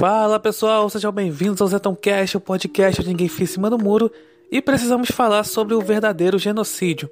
Fala 0.00 0.40
pessoal, 0.40 0.88
sejam 0.88 1.12
bem-vindos 1.12 1.60
ao 1.60 1.68
Zetão 1.68 1.92
o 1.92 2.40
podcast 2.40 3.02
de 3.02 3.08
Ninguém 3.10 3.28
Fica 3.28 3.42
em 3.42 3.46
Cima 3.46 3.68
do 3.68 3.78
Muro, 3.78 4.10
e 4.50 4.62
precisamos 4.62 5.10
falar 5.10 5.44
sobre 5.44 5.74
o 5.74 5.80
verdadeiro 5.82 6.38
genocídio. 6.38 7.10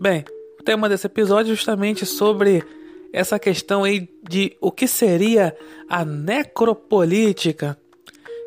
Bem, 0.00 0.24
o 0.58 0.64
tema 0.64 0.88
desse 0.88 1.06
episódio 1.06 1.52
é 1.52 1.54
justamente 1.54 2.04
sobre 2.04 2.64
essa 3.12 3.38
questão 3.38 3.84
aí 3.84 4.08
de 4.28 4.56
o 4.60 4.72
que 4.72 4.88
seria 4.88 5.56
a 5.88 6.04
necropolítica, 6.04 7.78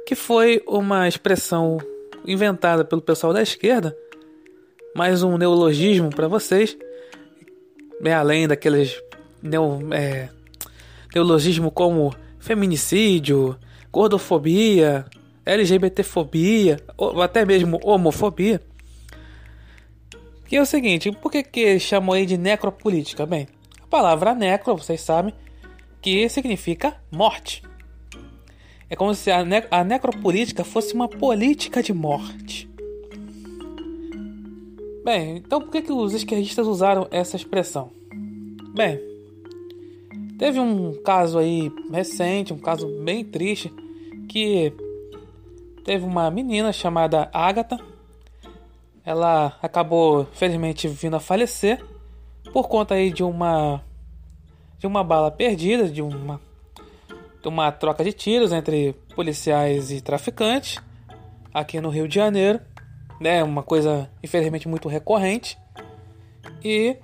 que 0.05 0.13
foi 0.13 0.61
uma 0.67 1.07
expressão 1.07 1.77
inventada 2.27 2.83
pelo 2.83 3.01
pessoal 3.01 3.31
da 3.31 3.41
esquerda, 3.41 3.95
mais 4.93 5.23
um 5.23 5.37
neologismo 5.37 6.09
para 6.09 6.27
vocês, 6.27 6.77
bem 8.01 8.11
além 8.11 8.45
daqueles 8.45 9.01
neo, 9.41 9.87
é, 9.93 10.27
neologismo 11.15 11.71
como 11.71 12.13
feminicídio, 12.39 13.57
gordofobia, 13.91 15.05
LGBTfobia, 15.45 16.79
ou 16.97 17.21
até 17.21 17.45
mesmo 17.45 17.79
homofobia. 17.83 18.61
Que 20.47 20.55
é 20.55 20.61
o 20.61 20.65
seguinte, 20.65 21.11
por 21.11 21.31
que, 21.31 21.43
que 21.43 21.79
chamou 21.79 22.15
aí 22.15 22.25
de 22.25 22.37
necropolítica? 22.37 23.25
Bem, 23.25 23.47
a 23.81 23.87
palavra 23.87 24.33
necro, 24.33 24.75
vocês 24.75 25.01
sabem, 25.01 25.33
que 26.01 26.27
significa 26.29 26.95
morte. 27.11 27.61
É 28.89 28.95
como 28.95 29.13
se 29.13 29.29
a, 29.29 29.45
ne 29.45 29.63
a 29.69 29.83
necropolítica 29.83 30.63
fosse 30.63 30.93
uma 30.93 31.07
política 31.07 31.83
de 31.83 31.93
morte. 31.93 32.67
Bem, 35.03 35.37
então 35.37 35.61
por 35.61 35.71
que, 35.71 35.83
que 35.83 35.91
os 35.91 36.13
esquerdistas 36.13 36.65
usaram 36.65 37.07
essa 37.11 37.35
expressão? 37.35 37.91
Bem, 38.75 38.99
Teve 40.39 40.57
um 40.57 40.93
caso 41.03 41.37
aí 41.37 41.69
recente, 41.91 42.53
um 42.53 42.57
caso 42.57 42.87
bem 43.03 43.25
triste, 43.25 43.69
que 44.29 44.73
teve 45.83 46.05
uma 46.05 46.31
menina 46.31 46.71
chamada 46.71 47.29
Agatha. 47.33 47.77
Ela 49.05 49.57
acabou, 49.61 50.25
felizmente, 50.31 50.87
vindo 50.87 51.17
a 51.17 51.19
falecer 51.19 51.85
por 52.53 52.69
conta 52.69 52.95
aí 52.95 53.11
de 53.11 53.21
uma 53.21 53.83
de 54.77 54.87
uma 54.87 55.03
bala 55.03 55.29
perdida, 55.29 55.89
de 55.89 56.01
uma 56.01 56.39
de 57.41 57.47
uma 57.49 57.69
troca 57.69 58.01
de 58.01 58.13
tiros 58.13 58.53
entre 58.53 58.93
policiais 59.13 59.91
e 59.91 59.99
traficantes 59.99 60.81
aqui 61.53 61.81
no 61.81 61.89
Rio 61.89 62.07
de 62.07 62.15
Janeiro, 62.15 62.61
né? 63.19 63.43
Uma 63.43 63.61
coisa 63.61 64.09
infelizmente 64.23 64.69
muito 64.69 64.87
recorrente. 64.87 65.57
E 66.63 66.95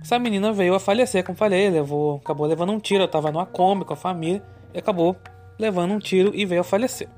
essa 0.00 0.18
menina 0.18 0.52
veio 0.52 0.74
a 0.74 0.80
falecer, 0.80 1.24
como 1.24 1.36
falei, 1.36 1.68
levou, 1.70 2.16
acabou 2.16 2.46
levando 2.46 2.72
um 2.72 2.78
tiro. 2.78 3.02
Eu 3.02 3.08
tava 3.08 3.32
numa 3.32 3.46
Kombi 3.46 3.84
com 3.84 3.92
a 3.92 3.96
família 3.96 4.42
e 4.72 4.78
acabou 4.78 5.16
levando 5.58 5.92
um 5.92 5.98
tiro 5.98 6.34
e 6.34 6.46
veio 6.46 6.60
a 6.60 6.64
falecer. 6.64 7.08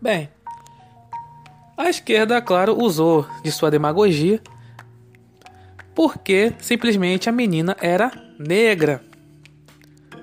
Bem, 0.00 0.28
a 1.76 1.88
esquerda, 1.88 2.40
claro, 2.40 2.76
usou 2.82 3.26
de 3.42 3.52
sua 3.52 3.70
demagogia 3.70 4.40
porque 5.94 6.54
simplesmente 6.58 7.28
a 7.28 7.32
menina 7.32 7.76
era 7.80 8.10
negra. 8.38 9.02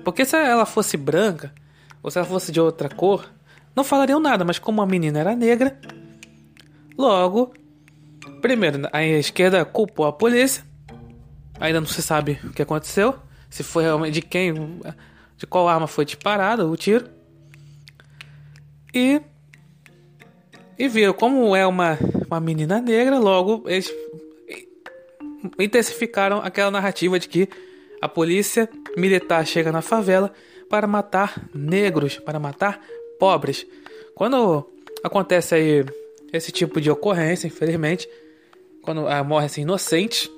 Porque 0.04 0.24
se 0.24 0.36
ela 0.36 0.66
fosse 0.66 0.96
branca 0.96 1.52
ou 2.02 2.10
se 2.10 2.18
ela 2.18 2.26
fosse 2.26 2.50
de 2.50 2.60
outra 2.60 2.88
cor, 2.88 3.30
não 3.74 3.84
falariam 3.84 4.18
nada, 4.18 4.44
mas 4.44 4.58
como 4.58 4.82
a 4.82 4.86
menina 4.86 5.20
era 5.20 5.36
negra, 5.36 5.78
logo, 6.98 7.54
primeiro, 8.42 8.88
a 8.92 9.02
esquerda 9.02 9.64
culpou 9.64 10.06
a 10.06 10.12
polícia 10.12 10.64
Ainda 11.60 11.80
não 11.80 11.86
se 11.86 12.02
sabe 12.02 12.40
o 12.42 12.50
que 12.50 12.62
aconteceu. 12.62 13.14
Se 13.50 13.62
foi 13.62 13.84
realmente 13.84 14.14
de 14.14 14.22
quem. 14.22 14.80
De 15.36 15.46
qual 15.46 15.68
arma 15.68 15.86
foi 15.86 16.06
disparado 16.06 16.70
o 16.70 16.76
tiro. 16.76 17.06
E. 18.94 19.20
E 20.78 20.88
viram 20.88 21.12
como 21.12 21.54
é 21.54 21.66
uma, 21.66 21.98
uma 22.26 22.40
menina 22.40 22.80
negra, 22.80 23.18
logo 23.18 23.64
eles 23.68 23.92
intensificaram 25.58 26.38
aquela 26.38 26.70
narrativa 26.70 27.18
de 27.18 27.28
que 27.28 27.48
a 28.00 28.08
polícia 28.08 28.66
militar 28.96 29.46
chega 29.46 29.70
na 29.70 29.82
favela 29.82 30.32
para 30.70 30.86
matar 30.86 31.48
negros, 31.54 32.18
para 32.18 32.38
matar 32.38 32.80
pobres. 33.18 33.66
Quando 34.14 34.66
acontece 35.04 35.54
aí 35.54 35.84
esse 36.32 36.50
tipo 36.50 36.80
de 36.80 36.90
ocorrência, 36.90 37.46
infelizmente, 37.46 38.08
quando 38.80 39.06
ah, 39.06 39.22
morre 39.22 39.46
assim 39.46 39.62
inocentes, 39.62 40.30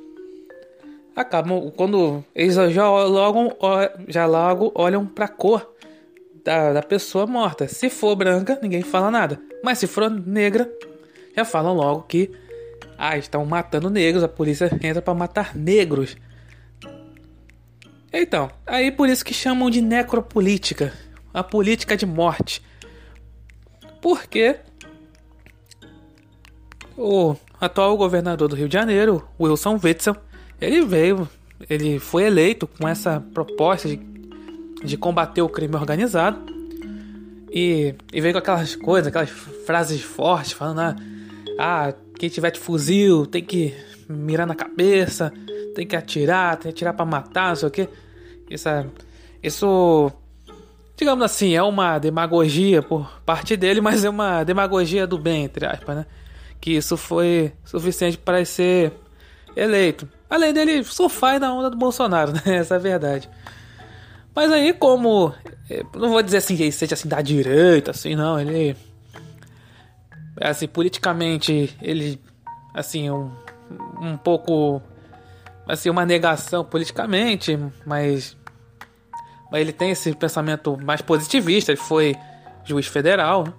acabam 1.14 1.70
quando 1.76 2.24
eles 2.34 2.54
já 2.54 2.88
logo 2.88 3.56
já 4.08 4.26
logo 4.26 4.72
olham 4.74 5.06
para 5.06 5.28
cor 5.28 5.72
da, 6.44 6.72
da 6.72 6.82
pessoa 6.82 7.26
morta. 7.26 7.68
Se 7.68 7.88
for 7.88 8.16
branca, 8.16 8.58
ninguém 8.62 8.82
fala 8.82 9.10
nada. 9.10 9.40
Mas 9.62 9.78
se 9.78 9.86
for 9.86 10.10
negra, 10.10 10.70
já 11.36 11.44
falam 11.44 11.74
logo 11.74 12.02
que 12.02 12.30
ah, 12.98 13.16
estão 13.16 13.44
matando 13.44 13.90
negros, 13.90 14.22
a 14.22 14.28
polícia 14.28 14.70
entra 14.82 15.02
para 15.02 15.14
matar 15.14 15.54
negros. 15.56 16.16
Então, 18.12 18.50
aí 18.66 18.90
por 18.90 19.08
isso 19.08 19.24
que 19.24 19.32
chamam 19.32 19.70
de 19.70 19.80
necropolítica, 19.80 20.92
a 21.32 21.42
política 21.42 21.96
de 21.96 22.04
morte. 22.04 22.62
Porque 24.00 24.56
o 26.96 27.36
atual 27.60 27.96
governador 27.96 28.48
do 28.48 28.56
Rio 28.56 28.68
de 28.68 28.74
Janeiro, 28.74 29.26
Wilson 29.40 29.80
Witzel, 29.82 30.16
ele 30.62 30.82
veio, 30.82 31.28
ele 31.68 31.98
foi 31.98 32.22
eleito 32.22 32.68
com 32.68 32.86
essa 32.86 33.20
proposta 33.34 33.88
de, 33.88 34.00
de 34.84 34.96
combater 34.96 35.42
o 35.42 35.48
crime 35.48 35.74
organizado 35.74 36.40
e, 37.50 37.94
e 38.12 38.20
veio 38.20 38.32
com 38.32 38.38
aquelas 38.38 38.76
coisas, 38.76 39.08
aquelas 39.08 39.30
frases 39.30 40.00
fortes, 40.02 40.52
falando: 40.52 40.80
ah, 40.80 40.96
ah, 41.58 41.92
quem 42.16 42.28
tiver 42.28 42.52
de 42.52 42.60
fuzil 42.60 43.26
tem 43.26 43.42
que 43.42 43.74
mirar 44.08 44.46
na 44.46 44.54
cabeça, 44.54 45.32
tem 45.74 45.84
que 45.84 45.96
atirar, 45.96 46.56
tem 46.56 46.70
que 46.70 46.76
atirar 46.76 46.94
para 46.94 47.04
matar, 47.04 47.48
não 47.48 47.56
sei 47.56 47.68
o 47.68 47.70
que. 47.70 47.88
Isso, 48.48 48.68
isso, 49.42 50.12
digamos 50.96 51.24
assim, 51.24 51.54
é 51.54 51.62
uma 51.62 51.98
demagogia 51.98 52.82
por 52.82 53.20
parte 53.26 53.56
dele, 53.56 53.80
mas 53.80 54.04
é 54.04 54.10
uma 54.10 54.44
demagogia 54.44 55.06
do 55.08 55.18
bem, 55.18 55.44
entre 55.44 55.66
aspas, 55.66 55.96
né? 55.96 56.06
Que 56.60 56.70
isso 56.70 56.96
foi 56.96 57.52
suficiente 57.64 58.16
para 58.16 58.44
ser 58.44 58.92
eleito. 59.56 60.08
Além 60.32 60.54
dele 60.54 60.82
surfar 60.82 61.38
na 61.38 61.53
onda 61.53 61.69
do 61.69 61.76
Bolsonaro, 61.76 62.32
né? 62.32 62.41
Essa 62.56 62.72
é 62.72 62.76
a 62.78 62.81
verdade. 62.81 63.28
Mas 64.34 64.50
aí, 64.50 64.72
como. 64.72 65.34
Eh, 65.69 65.84
não 65.94 66.09
vou 66.09 66.22
dizer 66.22 66.38
assim 66.38 66.56
que 66.56 66.62
ele 66.62 66.72
seja 66.72 66.94
assim 66.94 67.06
da 67.06 67.20
direita, 67.20 67.91
assim, 67.91 68.16
não. 68.16 68.41
Ele. 68.41 68.75
Assim, 70.41 70.66
politicamente, 70.66 71.76
ele. 71.82 72.19
Assim, 72.72 73.10
um, 73.10 73.31
um 74.00 74.16
pouco. 74.16 74.81
Assim, 75.69 75.91
uma 75.91 76.06
negação 76.06 76.64
politicamente, 76.64 77.59
mas. 77.84 78.34
Mas 79.50 79.60
ele 79.60 79.72
tem 79.75 79.91
esse 79.91 80.14
pensamento 80.14 80.78
mais 80.82 81.03
positivista. 81.03 81.72
Ele 81.72 81.81
foi 81.81 82.16
juiz 82.64 82.87
federal. 82.87 83.44
Né? 83.44 83.53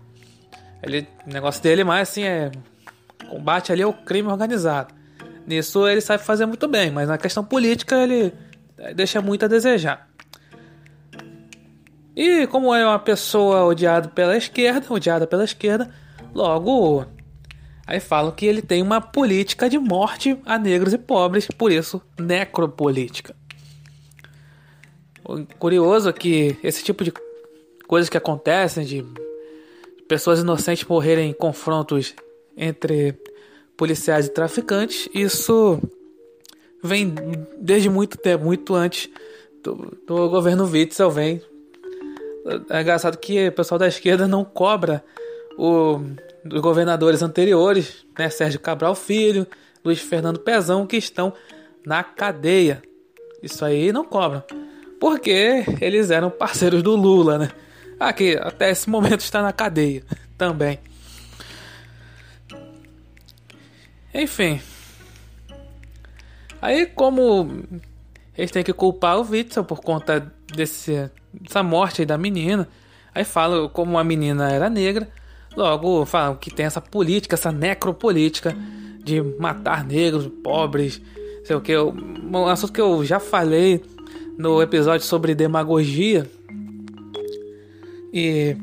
Ele, 0.82 1.08
o 1.28 1.30
negócio 1.32 1.62
dele 1.62 1.84
mais 1.84 2.10
assim 2.10 2.24
é. 2.24 2.50
Combate 3.30 3.72
ali 3.72 3.84
ao 3.84 3.94
crime 3.94 4.28
organizado. 4.28 5.03
Nisso 5.46 5.88
ele 5.88 6.02
sabe 6.02 6.24
fazer 6.24 6.46
muito 6.46 6.68
bem, 6.68 6.90
mas 6.90 7.08
na 7.08 7.18
questão 7.18 7.44
política 7.44 7.96
ele 8.02 8.34
deixa 8.96 9.22
muito 9.22 9.46
a 9.46 9.48
desejar. 9.48 10.10
E 12.16 12.46
como 12.48 12.74
é 12.74 12.86
uma 12.86 13.00
pessoa 13.00 13.66
odiada 13.66 14.08
pela 14.10 14.38
esquerda, 14.38 14.94
odiada 14.94 15.26
pela 15.26 15.44
esquerda, 15.44 15.90
logo 16.34 17.06
aí 17.86 18.00
falam 18.00 18.32
que 18.32 18.46
ele 18.46 18.62
tem 18.62 18.82
uma 18.82 19.02
política 19.02 19.70
de 19.70 19.78
morte 19.78 20.40
a 20.46 20.58
negros 20.58 20.94
e 20.94 20.98
pobres, 20.98 21.48
por 21.58 21.72
isso 21.72 22.02
necropolítica. 22.18 23.36
O 25.26 25.46
curioso 25.58 26.10
é 26.10 26.14
que 26.14 26.58
esse 26.64 26.84
tipo 26.84 27.04
de 27.04 27.12
coisas 27.88 28.10
que 28.10 28.18
acontecem 28.18 28.86
de 28.86 29.06
pessoas 30.08 30.40
inocentes 30.40 30.86
morrerem 30.86 31.32
em 31.32 31.34
confrontos 31.34 32.14
entre 32.56 33.18
policiais 33.78 34.28
e 34.28 34.30
traficantes, 34.30 35.10
isso 35.14 35.82
vem 36.84 37.14
desde 37.60 37.90
muito 37.90 38.18
tempo, 38.18 38.46
muito 38.46 38.76
antes 38.76 39.10
do, 39.64 39.98
do 40.06 40.30
governo 40.30 40.66
Witzel 40.66 41.10
vem. 41.10 41.42
É 42.70 42.82
engraçado 42.82 43.18
que 43.18 43.48
o 43.48 43.52
pessoal 43.52 43.80
da 43.80 43.88
esquerda 43.88 44.28
não 44.28 44.44
cobra 44.44 45.04
o, 45.58 46.02
os 46.52 46.62
governadores 46.62 47.22
anteriores, 47.22 48.06
né, 48.18 48.30
Sérgio 48.30 48.60
Cabral 48.60 48.96
Filho, 48.96 49.48
Luiz 49.84 50.00
Fernando 50.00 50.40
Pezão, 50.40 50.86
que 50.86 50.98
estão 50.98 51.34
na 51.86 52.04
cadeia. 52.04 52.82
Isso 53.42 53.64
aí 53.64 53.92
não 53.92 54.06
cobra. 54.06 54.46
Porque 55.00 55.66
eles 55.82 56.12
eram 56.12 56.30
parceiros 56.30 56.82
do 56.82 56.96
Lula, 56.96 57.38
né? 57.38 57.50
Aqui, 58.00 58.38
até 58.40 58.72
esse 58.72 58.90
momento 58.90 59.22
está 59.22 59.42
na 59.42 59.52
cadeia 59.52 60.04
também. 60.38 60.80
Enfim. 64.14 64.62
Aí 66.62 66.86
como 66.86 67.64
eles 68.38 68.52
têm 68.52 68.64
que 68.64 68.74
culpar 68.74 69.18
o 69.20 69.30
Witzel 69.30 69.64
por 69.64 69.82
conta 69.82 70.32
desse 70.56 71.10
essa 71.46 71.64
morte 71.64 72.02
aí 72.02 72.06
da 72.06 72.18
menina. 72.18 72.68
Aí 73.14 73.24
fala 73.24 73.68
como 73.70 73.98
a 73.98 74.04
menina 74.04 74.52
era 74.52 74.70
negra, 74.70 75.08
logo 75.56 76.06
falam 76.06 76.36
que 76.36 76.50
tem 76.50 76.66
essa 76.66 76.82
política, 76.82 77.36
essa 77.36 77.52
necropolítica 77.52 78.56
de 79.04 79.22
matar 79.40 79.84
negros, 79.84 80.30
pobres, 80.44 81.02
sei 81.44 81.56
o 81.56 81.62
que. 81.62 81.78
Um 81.78 82.48
assunto 82.48 82.74
que 82.74 82.82
eu 82.82 83.04
já 83.06 83.20
falei 83.20 83.84
no 84.38 84.62
episódio 84.62 85.06
sobre 85.06 85.36
demagogia. 85.36 86.30
E 88.12 88.56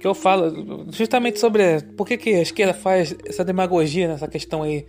que 0.00 0.06
eu 0.06 0.14
falo 0.14 0.86
justamente 0.90 1.38
sobre 1.38 1.82
por 1.96 2.06
que, 2.06 2.16
que 2.16 2.30
a 2.30 2.40
esquerda 2.40 2.72
faz 2.72 3.14
essa 3.26 3.44
demagogia 3.44 4.08
nessa 4.08 4.26
questão 4.26 4.62
aí 4.62 4.86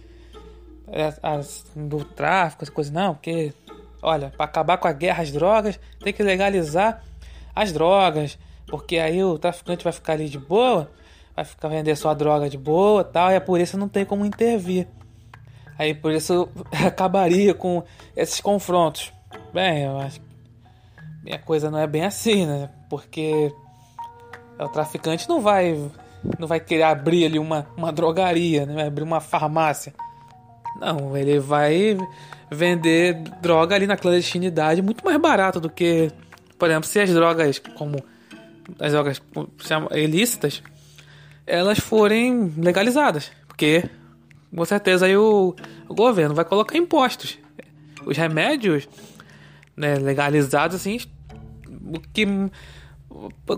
é, 0.88 1.14
as, 1.22 1.66
do 1.76 2.06
tráfico, 2.06 2.64
essa 2.64 2.72
coisa, 2.72 2.92
não, 2.92 3.14
porque, 3.14 3.54
olha, 4.02 4.30
para 4.30 4.46
acabar 4.46 4.78
com 4.78 4.88
a 4.88 4.94
guerra 4.94 5.22
às 5.22 5.32
drogas, 5.32 5.78
tem 6.00 6.14
que 6.14 6.24
legalizar 6.24 7.04
as 7.54 7.74
drogas, 7.74 8.40
porque 8.68 8.98
aí 8.98 9.22
o 9.22 9.38
traficante 9.38 9.84
vai 9.84 9.92
ficar 9.92 10.14
ali 10.14 10.30
de 10.30 10.40
boa, 10.40 10.90
vai 11.36 11.44
ficar 11.44 11.68
vender 11.68 11.96
sua 11.98 12.14
droga 12.14 12.50
de 12.50 12.58
boa 12.58 13.04
tal, 13.04 13.32
e 13.32 13.36
é 13.36 13.40
por 13.40 13.60
isso 13.60 13.78
não 13.78 13.90
tem 13.90 14.06
como 14.06 14.26
intervir. 14.26 14.88
Aí 15.78 15.94
por 15.94 16.14
isso 16.14 16.48
acabaria 16.86 17.54
com 17.54 17.84
esses 18.16 18.40
confrontos. 18.40 19.12
Bem, 19.54 19.84
eu 19.84 19.98
acho 20.00 20.22
que 21.26 21.34
a 21.34 21.40
coisa 21.40 21.70
não 21.70 21.80
é 21.80 21.88
bem 21.88 22.06
assim, 22.06 22.46
né? 22.46 22.70
Porque 22.90 23.52
o 24.66 24.70
traficante 24.70 25.28
não 25.28 25.42
vai 25.42 25.90
não 26.38 26.48
vai 26.48 26.60
querer 26.60 26.84
abrir 26.84 27.26
ali 27.26 27.40
uma, 27.40 27.68
uma 27.76 27.92
drogaria, 27.92 28.66
né? 28.66 28.76
vai 28.76 28.88
abrir 28.88 29.04
uma 29.04 29.20
farmácia. 29.20 29.94
Não, 30.80 31.18
ele 31.18 31.40
vai 31.40 31.98
vender 32.50 33.16
droga 33.42 33.76
ali 33.76 33.88
na 33.88 33.98
clandestinidade 33.98 34.82
muito 34.82 35.04
mais 35.04 35.18
barato 35.18 35.60
do 35.60 35.70
que, 35.70 36.12
por 36.60 36.70
exemplo, 36.70 36.88
se 36.88 37.00
as 37.00 37.10
drogas 37.10 37.60
como 37.76 37.98
as 38.80 38.92
drogas 38.92 39.22
ilícitas 39.94 40.62
elas 41.46 41.80
forem 41.80 42.54
legalizadas, 42.58 43.32
porque 43.48 43.84
com 44.56 44.66
certeza 44.66 45.06
aí 45.06 45.18
o, 45.18 45.56
o 45.88 45.94
governo 45.94 46.36
vai 46.36 46.46
colocar 46.46 46.78
impostos. 46.78 47.38
Os 48.06 48.18
remédios 48.18 48.88
né, 49.76 49.96
legalizados 49.96 50.76
assim, 50.76 51.00
que 52.14 52.28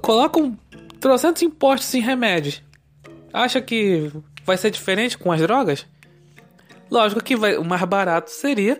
colocam 0.02 0.58
trocentos 1.04 1.42
impostos 1.42 1.94
em 1.94 2.00
remédios. 2.00 2.64
Acha 3.34 3.62
que 3.62 4.10
vai 4.46 4.56
ser 4.56 4.72
diferente 4.72 5.18
com 5.18 5.34
as 5.34 5.42
drogas? 5.42 5.86
Lógico 6.90 7.22
que 7.22 7.36
vai, 7.36 7.58
o 7.58 7.66
mais 7.66 7.84
barato 7.84 8.32
seria 8.32 8.80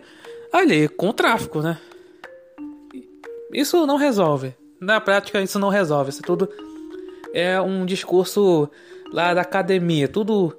ali 0.50 0.88
com 0.88 1.10
o 1.10 1.12
tráfico, 1.12 1.60
né? 1.60 1.78
Isso 3.52 3.86
não 3.86 3.96
resolve. 3.96 4.54
Na 4.80 5.02
prática, 5.02 5.42
isso 5.42 5.58
não 5.58 5.68
resolve. 5.68 6.10
Isso 6.10 6.22
tudo 6.22 6.48
é 7.34 7.60
um 7.60 7.84
discurso 7.84 8.70
lá 9.12 9.34
da 9.34 9.42
academia, 9.42 10.08
tudo 10.08 10.56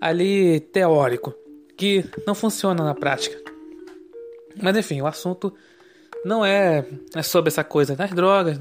ali 0.00 0.60
teórico, 0.60 1.34
que 1.76 2.06
não 2.26 2.34
funciona 2.34 2.82
na 2.82 2.94
prática. 2.94 3.38
Mas 4.62 4.74
enfim, 4.78 5.02
o 5.02 5.06
assunto 5.06 5.52
não 6.24 6.42
é, 6.42 6.86
é 7.14 7.22
sobre 7.22 7.48
essa 7.48 7.62
coisa 7.62 7.94
das 7.94 8.10
drogas, 8.12 8.58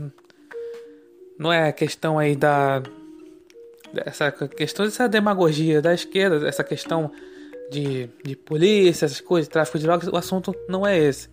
não 1.41 1.51
é 1.51 1.71
questão 1.71 2.19
aí 2.19 2.35
da 2.35 2.83
essa 4.05 4.31
questão 4.31 4.85
dessa 4.85 5.09
demagogia 5.09 5.81
da 5.81 5.91
esquerda, 5.91 6.47
essa 6.47 6.63
questão 6.63 7.11
de, 7.71 8.07
de 8.23 8.35
polícia, 8.35 9.05
essas 9.05 9.19
coisas, 9.19 9.49
tráfico 9.49 9.79
de 9.79 9.85
drogas, 9.85 10.07
o 10.07 10.15
assunto 10.15 10.55
não 10.69 10.85
é 10.85 10.97
esse. 10.97 11.29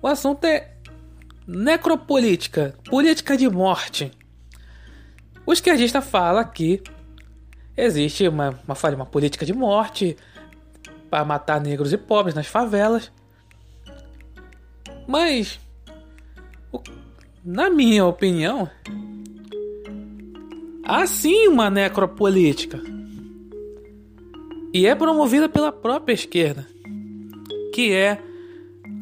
O 0.00 0.06
assunto 0.06 0.44
é 0.44 0.70
necropolítica, 1.44 2.72
política 2.88 3.36
de 3.36 3.48
morte. 3.48 4.12
O 5.44 5.52
esquerdista 5.52 6.00
fala 6.00 6.44
que 6.44 6.80
existe 7.76 8.28
uma, 8.28 8.50
uma, 8.66 8.94
uma 8.94 9.06
política 9.06 9.44
de 9.44 9.52
morte 9.52 10.16
para 11.10 11.24
matar 11.24 11.60
negros 11.60 11.92
e 11.92 11.98
pobres 11.98 12.34
nas 12.36 12.46
favelas. 12.46 13.10
Mas, 15.06 15.58
na 17.44 17.68
minha 17.68 18.06
opinião, 18.06 18.70
há 20.84 21.06
sim 21.06 21.48
uma 21.48 21.70
necropolítica. 21.70 22.80
E 24.72 24.86
é 24.86 24.94
promovida 24.94 25.48
pela 25.48 25.70
própria 25.70 26.14
esquerda, 26.14 26.66
que 27.74 27.92
é 27.92 28.22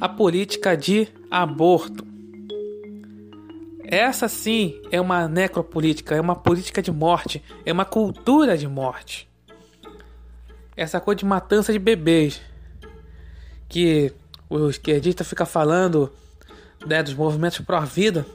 a 0.00 0.08
política 0.08 0.76
de 0.76 1.08
aborto. 1.30 2.04
Essa 3.84 4.28
sim 4.28 4.80
é 4.90 5.00
uma 5.00 5.28
necropolítica, 5.28 6.14
é 6.14 6.20
uma 6.20 6.36
política 6.36 6.82
de 6.82 6.92
morte, 6.92 7.42
é 7.64 7.72
uma 7.72 7.84
cultura 7.84 8.56
de 8.56 8.66
morte. 8.66 9.28
Essa 10.76 11.00
coisa 11.00 11.18
de 11.18 11.24
matança 11.24 11.72
de 11.72 11.78
bebês, 11.78 12.40
que 13.68 14.12
o 14.48 14.68
esquerdista 14.68 15.22
fica 15.24 15.44
falando 15.44 16.12
né, 16.86 17.02
dos 17.02 17.14
movimentos 17.14 17.60
pró-vida, 17.60 18.26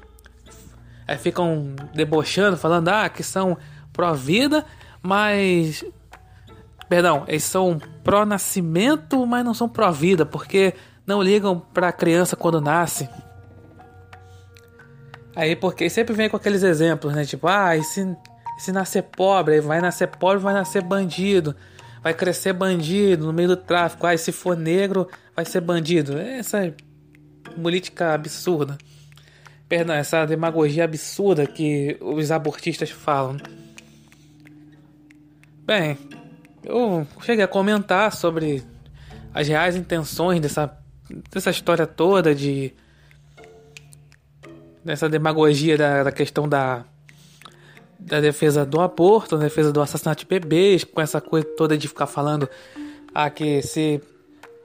aí 1.08 1.18
ficam 1.18 1.76
debochando, 1.94 2.58
falando 2.58 2.90
ah, 2.90 3.10
que 3.10 3.24
são 3.24 3.58
pró-vida, 3.92 4.66
mas. 5.02 5.84
Perdão, 6.88 7.24
eles 7.28 7.44
são 7.44 7.80
pró-nascimento, 8.04 9.26
mas 9.26 9.44
não 9.44 9.54
são 9.54 9.68
pró-vida, 9.68 10.26
porque 10.26 10.74
não 11.06 11.22
ligam 11.22 11.60
pra 11.60 11.92
criança 11.92 12.36
quando 12.36 12.62
nasce. 12.62 13.10
Aí, 15.36 15.56
porque 15.56 15.90
sempre 15.90 16.14
vem 16.14 16.30
com 16.30 16.38
aqueles 16.38 16.64
exemplos, 16.64 17.14
né? 17.14 17.26
Tipo, 17.26 17.48
ah, 17.48 17.76
e 17.76 17.84
se, 17.84 18.16
se 18.60 18.72
nascer 18.72 19.04
pobre, 19.04 19.60
vai 19.62 19.82
nascer 19.82 20.08
pobre, 20.08 20.38
vai 20.38 20.54
nascer 20.54 20.82
bandido 20.82 21.56
vai 22.06 22.14
crescer 22.14 22.54
bandido 22.54 23.26
no 23.26 23.34
meio 23.34 23.48
do 23.48 23.58
tráfico. 23.58 24.06
Ah, 24.06 24.16
se 24.16 24.32
for 24.32 24.56
negro, 24.56 25.10
vai 25.36 25.44
ser 25.44 25.60
bandido. 25.60 26.16
Essa 26.20 26.72
política 27.60 28.14
absurda. 28.14 28.78
Perdão, 29.76 29.94
essa 29.94 30.26
demagogia 30.26 30.86
absurda 30.86 31.46
que 31.46 31.98
os 32.00 32.32
abortistas 32.32 32.92
falam. 32.92 33.36
Bem, 35.66 35.98
eu 36.64 37.06
cheguei 37.20 37.44
a 37.44 37.48
comentar 37.48 38.14
sobre 38.14 38.64
as 39.34 39.50
reais 39.50 39.76
intenções 39.76 40.40
dessa, 40.40 40.78
dessa 41.30 41.50
história 41.50 41.86
toda 41.86 42.34
de 42.34 42.74
dessa 44.82 45.10
demagogia 45.10 45.78
da, 45.78 46.04
da 46.04 46.12
questão 46.14 46.48
da 46.48 46.86
da 48.00 48.22
defesa 48.22 48.66
do 48.66 48.80
aborto, 48.80 49.36
da 49.36 49.44
defesa 49.44 49.74
do 49.74 49.82
assassinato 49.82 50.22
de 50.22 50.30
bebês, 50.30 50.86
com 50.86 51.02
essa 51.02 51.20
coisa 51.20 51.46
toda 51.58 51.78
de 51.78 51.90
ficar 51.90 52.08
falando 52.08 52.50
ah, 53.14 53.30
que 53.30 53.62
se 53.62 54.02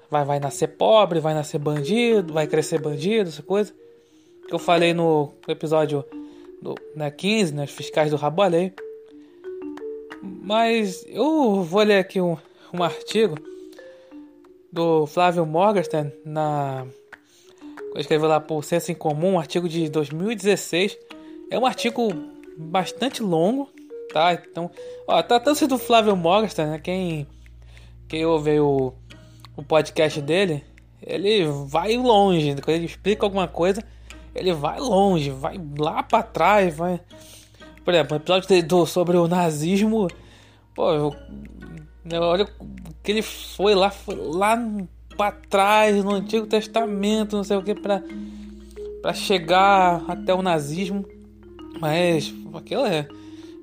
vai, 0.08 0.24
vai 0.24 0.38
nascer 0.38 0.68
pobre, 0.68 1.18
vai 1.18 1.34
nascer 1.34 1.58
bandido, 1.58 2.32
vai 2.32 2.46
crescer 2.46 2.80
bandido, 2.80 3.28
essa 3.28 3.42
coisa. 3.42 3.79
Que 4.50 4.54
eu 4.56 4.58
falei 4.58 4.92
no 4.92 5.32
episódio 5.46 6.04
do, 6.60 6.74
né, 6.96 7.08
15, 7.08 7.54
né, 7.54 7.68
fiscais 7.68 8.10
do 8.10 8.16
rabo 8.16 8.42
alheio. 8.42 8.72
Mas 10.20 11.06
eu 11.06 11.62
vou 11.62 11.84
ler 11.84 12.00
aqui 12.00 12.20
um, 12.20 12.36
um 12.74 12.82
artigo 12.82 13.36
do 14.72 15.06
Flávio 15.06 15.46
Morgenstern 15.46 16.12
na 16.24 16.84
escreveu 17.94 18.28
lá 18.28 18.40
por 18.40 18.64
Senso 18.64 18.90
em 18.90 18.94
Comum, 18.96 19.34
um 19.34 19.38
artigo 19.38 19.68
de 19.68 19.88
2016. 19.88 20.98
É 21.48 21.56
um 21.56 21.64
artigo 21.64 22.12
bastante 22.56 23.22
longo, 23.22 23.68
tá? 24.12 24.32
Então, 24.34 24.68
ó, 25.06 25.22
tratando-se 25.22 25.68
do 25.68 25.78
Flávio 25.78 26.16
Morgenstern, 26.16 26.72
né? 26.72 26.78
Quem, 26.80 27.24
quem 28.08 28.26
ouve 28.26 28.58
o, 28.58 28.92
o 29.56 29.62
podcast 29.62 30.20
dele, 30.20 30.64
ele 31.00 31.44
vai 31.66 31.96
longe. 31.96 32.56
Quando 32.62 32.76
ele 32.76 32.86
explica 32.86 33.24
alguma 33.24 33.46
coisa, 33.46 33.80
ele 34.34 34.52
vai 34.52 34.78
longe, 34.78 35.30
vai 35.30 35.60
lá 35.78 36.02
para 36.02 36.22
trás, 36.22 36.76
vai. 36.76 37.00
Por 37.84 37.94
exemplo, 37.94 38.16
o 38.16 38.20
episódio 38.20 38.62
do, 38.66 38.86
sobre 38.86 39.16
o 39.16 39.26
nazismo, 39.26 40.08
pô, 40.74 40.92
eu, 40.92 41.16
olha 42.12 42.46
que 43.02 43.12
ele 43.12 43.22
foi 43.22 43.74
lá, 43.74 43.90
foi 43.90 44.14
lá 44.14 44.56
para 45.16 45.32
trás 45.32 46.04
no 46.04 46.14
Antigo 46.14 46.46
Testamento, 46.46 47.36
não 47.36 47.44
sei 47.44 47.56
o 47.56 47.62
que, 47.62 47.74
para 47.74 48.02
para 49.00 49.14
chegar 49.14 50.04
até 50.08 50.34
o 50.34 50.42
nazismo. 50.42 51.04
Mas 51.80 52.34
aquilo 52.54 52.84
é, 52.84 53.08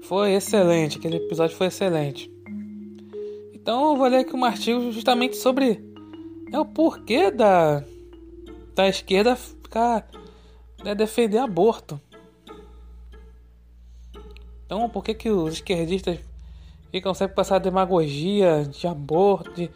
foi 0.03 0.33
excelente, 0.33 0.97
aquele 0.97 1.17
episódio 1.17 1.55
foi 1.55 1.67
excelente. 1.67 2.31
Então 3.53 3.91
eu 3.91 3.97
vou 3.97 4.07
ler 4.07 4.19
aqui 4.19 4.36
um 4.36 4.45
artigo 4.45 4.91
justamente 4.91 5.36
sobre 5.38 5.83
é 6.51 6.59
o 6.59 6.65
porquê 6.65 7.29
da, 7.29 7.83
da 8.74 8.88
esquerda 8.88 9.36
ficar 9.36 10.07
é 10.89 10.96
defender 10.96 11.38
aborto. 11.38 12.00
Então, 14.65 14.89
por 14.89 15.03
que, 15.03 15.13
que 15.13 15.29
os 15.29 15.56
esquerdistas 15.56 16.20
ficam 16.91 17.13
sempre 17.13 17.36
com 17.36 17.41
essa 17.41 17.60
demagogia 17.60 18.63
de 18.65 18.88
aborto, 18.88 19.53
de, 19.53 19.70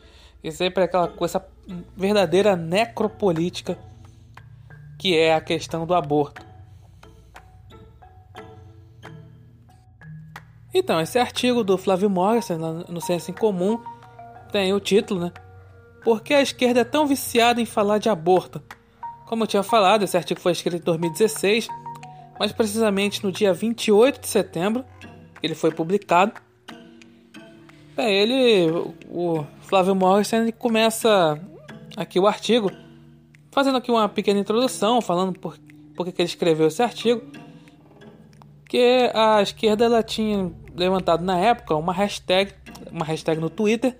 de 0.44 0.52
sempre 0.52 0.84
aquela 0.84 1.08
coisa, 1.08 1.46
verdadeira 1.96 2.56
necropolítica 2.56 3.78
que 4.98 5.18
é 5.18 5.34
a 5.34 5.42
questão 5.42 5.86
do 5.86 5.94
aborto? 5.94 6.46
Então, 10.74 11.02
esse 11.02 11.20
artigo 11.20 11.64
do 11.64 11.78
Flávio 11.78 12.10
Morrison, 12.10 12.86
no 12.88 13.02
Senso 13.02 13.32
em 13.32 13.34
Comum, 13.34 13.82
tem 14.52 14.74
o 14.74 14.80
título, 14.80 15.20
né? 15.20 15.32
Por 16.04 16.22
que 16.22 16.34
a 16.34 16.42
esquerda 16.42 16.82
é 16.82 16.86
tão 16.86 17.06
viciada 17.06 17.62
em 17.62 17.66
falar 17.66 17.98
de 17.98 18.10
aborto? 18.10 18.62
Como 19.32 19.44
eu 19.44 19.48
tinha 19.48 19.64
falado, 19.64 20.04
esse 20.04 20.18
artigo 20.18 20.42
foi 20.42 20.52
escrito 20.52 20.76
em 20.76 20.84
2016, 20.84 21.70
mas 22.38 22.52
precisamente 22.52 23.24
no 23.24 23.32
dia 23.32 23.54
28 23.54 24.20
de 24.20 24.28
setembro 24.28 24.84
ele 25.42 25.56
foi 25.56 25.72
publicado. 25.72 26.34
É, 27.96 28.14
ele, 28.14 28.70
o 29.10 29.46
Flávio 29.62 29.96
Morrison, 29.96 30.52
começa 30.52 31.40
aqui 31.96 32.20
o 32.20 32.28
artigo 32.28 32.74
fazendo 33.52 33.78
aqui 33.78 33.90
uma 33.90 34.10
pequena 34.10 34.38
introdução, 34.38 35.00
falando 35.00 35.40
por, 35.40 35.58
por 35.96 36.06
que 36.12 36.22
ele 36.22 36.28
escreveu 36.28 36.68
esse 36.68 36.84
artigo. 36.84 37.22
Que 38.68 39.10
a 39.14 39.42
esquerda 39.42 39.86
ela 39.86 40.04
tinha 40.04 40.52
levantado 40.76 41.24
na 41.24 41.40
época 41.40 41.74
uma 41.78 41.94
hashtag, 41.94 42.54
uma 42.92 43.06
hashtag 43.06 43.40
no 43.40 43.50
Twitter, 43.50 43.98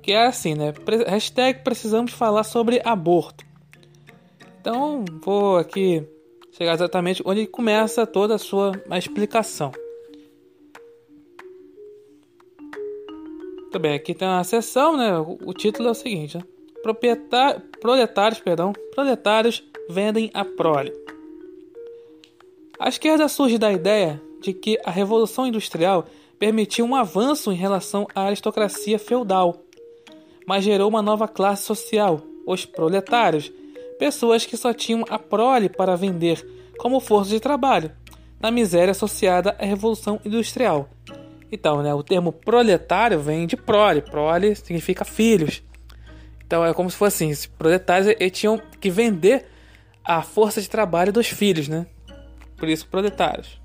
que 0.00 0.12
é 0.12 0.26
assim, 0.26 0.54
né? 0.54 0.72
Hashtag 1.06 1.62
precisamos 1.62 2.12
falar 2.12 2.44
sobre 2.44 2.80
aborto. 2.82 3.49
Então 4.60 5.04
vou 5.22 5.56
aqui 5.56 6.06
chegar 6.52 6.74
exatamente 6.74 7.22
onde 7.24 7.46
começa 7.46 8.06
toda 8.06 8.34
a 8.34 8.38
sua 8.38 8.72
explicação. 8.98 9.72
Bem, 13.80 13.94
aqui 13.94 14.14
tem 14.14 14.28
uma 14.28 14.44
seção, 14.44 14.96
né? 14.96 15.16
O, 15.18 15.54
título 15.54 15.88
é 15.88 15.90
o 15.92 15.94
seguinte, 15.94 16.36
né? 16.36 16.44
proletários, 17.80 18.40
perdão, 18.40 18.72
proletários 18.94 19.64
vendem 19.88 20.30
a 20.34 20.44
prole. 20.44 20.92
A 22.78 22.88
esquerda 22.88 23.28
surge 23.28 23.56
da 23.56 23.72
ideia 23.72 24.20
de 24.42 24.52
que 24.52 24.78
a 24.84 24.90
Revolução 24.90 25.46
Industrial 25.46 26.04
permitiu 26.38 26.84
um 26.84 26.94
avanço 26.94 27.52
em 27.52 27.56
relação 27.56 28.06
à 28.14 28.24
aristocracia 28.24 28.98
feudal, 28.98 29.62
mas 30.46 30.64
gerou 30.64 30.88
uma 30.88 31.00
nova 31.00 31.28
classe 31.28 31.62
social, 31.62 32.20
os 32.46 32.66
proletários, 32.66 33.52
pessoas 34.00 34.46
que 34.46 34.56
só 34.56 34.72
tinham 34.72 35.04
a 35.10 35.18
prole 35.18 35.68
para 35.68 35.94
vender 35.94 36.42
como 36.78 37.00
força 37.00 37.28
de 37.32 37.38
trabalho, 37.38 37.92
na 38.40 38.50
miséria 38.50 38.92
associada 38.92 39.54
à 39.58 39.66
Revolução 39.66 40.18
Industrial. 40.24 40.88
Então, 41.52 41.82
né, 41.82 41.92
o 41.92 42.02
termo 42.02 42.32
proletário 42.32 43.20
vem 43.20 43.46
de 43.46 43.58
prole, 43.58 44.00
prole 44.00 44.56
significa 44.56 45.04
filhos. 45.04 45.62
Então 46.46 46.64
é 46.64 46.72
como 46.72 46.90
se 46.90 46.96
fosse 46.96 47.24
assim, 47.24 47.30
os 47.30 47.44
proletários 47.44 48.08
eles 48.18 48.32
tinham 48.32 48.58
que 48.80 48.88
vender 48.88 49.44
a 50.02 50.22
força 50.22 50.62
de 50.62 50.70
trabalho 50.70 51.12
dos 51.12 51.26
filhos, 51.26 51.68
né? 51.68 51.86
Por 52.56 52.70
isso 52.70 52.88
proletários. 52.88 53.60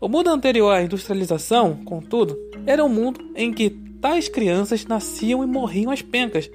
O 0.00 0.08
mundo 0.08 0.30
anterior 0.30 0.70
à 0.70 0.82
industrialização, 0.84 1.82
contudo, 1.84 2.38
era 2.64 2.84
um 2.84 2.88
mundo 2.88 3.32
em 3.34 3.52
que 3.52 3.70
tais 4.00 4.28
crianças 4.28 4.86
nasciam 4.86 5.42
e 5.42 5.46
morriam 5.48 5.90
às 5.90 6.00
pencas, 6.00 6.48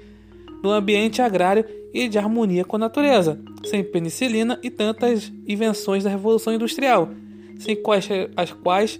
no 0.62 0.70
ambiente 0.70 1.20
agrário 1.20 1.64
e 1.92 2.08
de 2.08 2.18
harmonia 2.18 2.64
com 2.64 2.76
a 2.76 2.78
natureza, 2.78 3.38
sem 3.64 3.82
penicilina 3.82 4.58
e 4.62 4.70
tantas 4.70 5.32
invenções 5.46 6.04
da 6.04 6.10
Revolução 6.10 6.54
Industrial, 6.54 7.08
sem 7.58 7.76
quais, 7.76 8.08
as 8.36 8.52
quais 8.52 8.98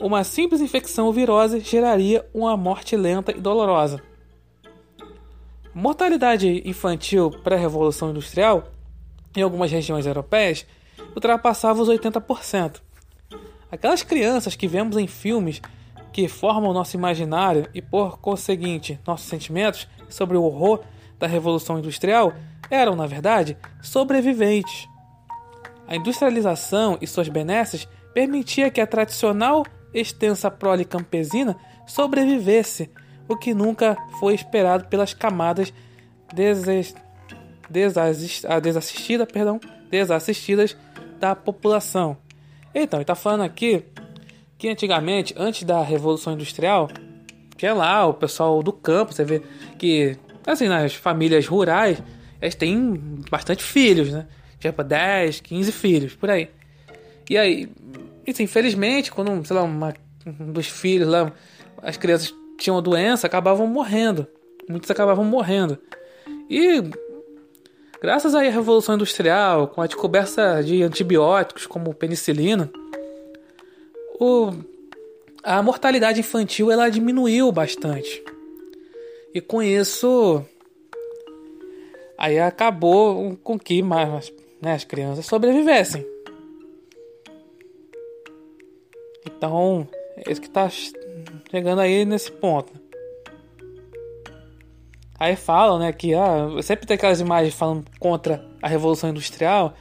uma 0.00 0.24
simples 0.24 0.60
infecção 0.60 1.12
virose 1.12 1.60
geraria 1.60 2.26
uma 2.32 2.56
morte 2.56 2.96
lenta 2.96 3.32
e 3.32 3.40
dolorosa. 3.40 4.02
Mortalidade 5.74 6.62
infantil 6.68 7.30
pré-revolução 7.42 8.10
industrial 8.10 8.64
em 9.34 9.42
algumas 9.42 9.70
regiões 9.70 10.06
europeias 10.06 10.66
ultrapassava 11.14 11.80
os 11.80 11.88
80%. 11.88 12.80
Aquelas 13.70 14.02
crianças 14.02 14.54
que 14.54 14.68
vemos 14.68 14.96
em 14.96 15.06
filmes 15.06 15.62
que 16.12 16.28
formam 16.28 16.74
nosso 16.74 16.96
imaginário 16.96 17.66
e, 17.72 17.80
por 17.80 18.18
conseguinte, 18.18 19.00
nossos 19.06 19.26
sentimentos 19.26 19.88
sobre 20.12 20.36
o 20.36 20.42
horror 20.42 20.80
da 21.18 21.26
Revolução 21.26 21.78
Industrial 21.78 22.32
eram, 22.70 22.96
na 22.96 23.06
verdade, 23.06 23.56
sobreviventes. 23.82 24.88
A 25.86 25.96
industrialização 25.96 26.96
e 27.00 27.06
suas 27.06 27.28
benesses 27.28 27.88
permitia 28.14 28.70
que 28.70 28.80
a 28.80 28.86
tradicional 28.86 29.64
extensa 29.92 30.50
prole 30.50 30.84
campesina 30.84 31.56
sobrevivesse 31.86 32.90
o 33.28 33.36
que 33.36 33.52
nunca 33.52 33.96
foi 34.18 34.34
esperado 34.34 34.86
pelas 34.86 35.12
camadas 35.14 35.72
deses, 36.32 36.94
desassistida, 37.68 39.26
perdão, 39.26 39.60
desassistidas 39.90 40.76
da 41.20 41.36
população. 41.36 42.16
Então, 42.74 42.98
ele 42.98 43.04
está 43.04 43.14
falando 43.14 43.42
aqui 43.42 43.84
que 44.56 44.68
antigamente, 44.68 45.34
antes 45.36 45.64
da 45.64 45.82
Revolução 45.82 46.32
Industrial, 46.32 46.88
tinha 47.62 47.74
lá 47.74 48.04
o 48.08 48.12
pessoal 48.12 48.60
do 48.60 48.72
campo, 48.72 49.12
você 49.12 49.24
vê 49.24 49.40
que, 49.78 50.16
assim, 50.44 50.66
nas 50.66 50.94
famílias 50.94 51.46
rurais, 51.46 52.02
eles 52.40 52.56
têm 52.56 53.22
bastante 53.30 53.62
filhos, 53.62 54.10
né? 54.10 54.26
Tipo, 54.58 54.82
10, 54.82 55.38
15 55.38 55.70
filhos, 55.70 56.12
por 56.16 56.28
aí. 56.28 56.50
E 57.30 57.38
aí, 57.38 57.68
isso, 58.26 58.42
infelizmente, 58.42 59.12
quando, 59.12 59.46
sei 59.46 59.54
lá, 59.54 59.62
uma, 59.62 59.94
um 60.26 60.50
dos 60.50 60.66
filhos 60.66 61.06
lá, 61.06 61.32
as 61.80 61.96
crianças 61.96 62.34
tinham 62.58 62.82
doença 62.82 63.28
acabavam 63.28 63.68
morrendo. 63.68 64.26
Muitos 64.68 64.90
acabavam 64.90 65.24
morrendo. 65.24 65.78
E 66.50 66.82
graças 68.00 68.34
à 68.34 68.40
Revolução 68.40 68.96
Industrial, 68.96 69.68
com 69.68 69.80
a 69.80 69.86
descoberta 69.86 70.64
de 70.64 70.82
antibióticos 70.82 71.64
como 71.66 71.94
penicilina, 71.94 72.68
o, 74.18 74.50
a 75.42 75.62
mortalidade 75.62 76.20
infantil 76.20 76.70
ela 76.70 76.88
diminuiu 76.88 77.50
bastante. 77.50 78.22
E 79.34 79.40
com 79.40 79.62
isso, 79.62 80.44
aí 82.16 82.38
acabou 82.38 83.36
com 83.42 83.58
que 83.58 83.82
mais, 83.82 84.32
né, 84.60 84.74
as 84.74 84.84
crianças 84.84 85.26
sobrevivessem. 85.26 86.06
Então, 89.26 89.88
é 90.16 90.30
isso 90.30 90.40
que 90.40 90.46
está 90.46 90.68
chegando 91.50 91.80
aí 91.80 92.04
nesse 92.04 92.30
ponto. 92.30 92.72
Aí 95.18 95.36
falam, 95.36 95.78
né, 95.78 95.92
que 95.92 96.14
ah, 96.14 96.48
sempre 96.62 96.86
tem 96.86 96.96
aquelas 96.96 97.20
imagens 97.20 97.54
falando 97.54 97.84
contra 97.98 98.44
a 98.60 98.68
Revolução 98.68 99.10
Industrial. 99.10 99.74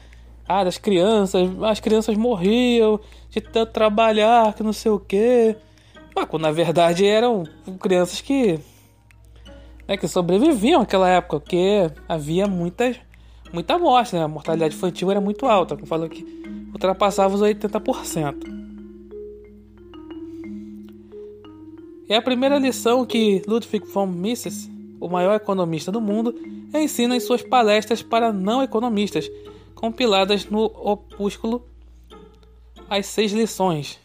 Ah, 0.53 0.65
das 0.65 0.77
crianças, 0.77 1.49
as 1.63 1.79
crianças 1.79 2.17
morriam 2.17 2.99
de 3.29 3.39
tanto 3.39 3.71
trabalhar, 3.71 4.53
que 4.53 4.61
não 4.61 4.73
sei 4.73 4.91
o 4.91 4.99
quê. 4.99 5.55
Mas 6.13 6.25
quando 6.25 6.43
na 6.43 6.51
verdade 6.51 7.05
eram 7.05 7.43
crianças 7.79 8.19
que 8.19 8.59
né, 9.87 9.95
que 9.95 10.07
sobreviviam 10.09 10.81
naquela 10.81 11.07
época, 11.07 11.39
porque 11.39 11.89
havia 12.07 12.47
muitas 12.47 12.97
muita 13.53 13.77
morte, 13.77 14.15
né? 14.15 14.23
A 14.23 14.27
mortalidade 14.27 14.75
infantil 14.75 15.09
era 15.09 15.21
muito 15.21 15.45
alta, 15.45 15.75
como 15.75 15.87
falou 15.87 16.09
que 16.09 16.25
ultrapassava 16.73 17.33
os 17.33 17.41
80%. 17.41 18.61
É 22.09 22.15
a 22.17 22.21
primeira 22.21 22.57
lição 22.57 23.05
que 23.05 23.41
Ludwig 23.47 23.85
von 23.87 24.05
Mises, 24.05 24.69
o 24.99 25.07
maior 25.07 25.35
economista 25.35 25.93
do 25.93 26.01
mundo, 26.01 26.35
ensina 26.73 27.15
em 27.15 27.21
suas 27.21 27.41
palestras 27.41 28.01
para 28.01 28.33
não 28.33 28.61
economistas, 28.61 29.29
compiladas 29.81 30.45
no 30.45 30.65
opúsculo 30.65 31.67
As 32.87 33.07
Seis 33.07 33.31
Lições. 33.31 33.99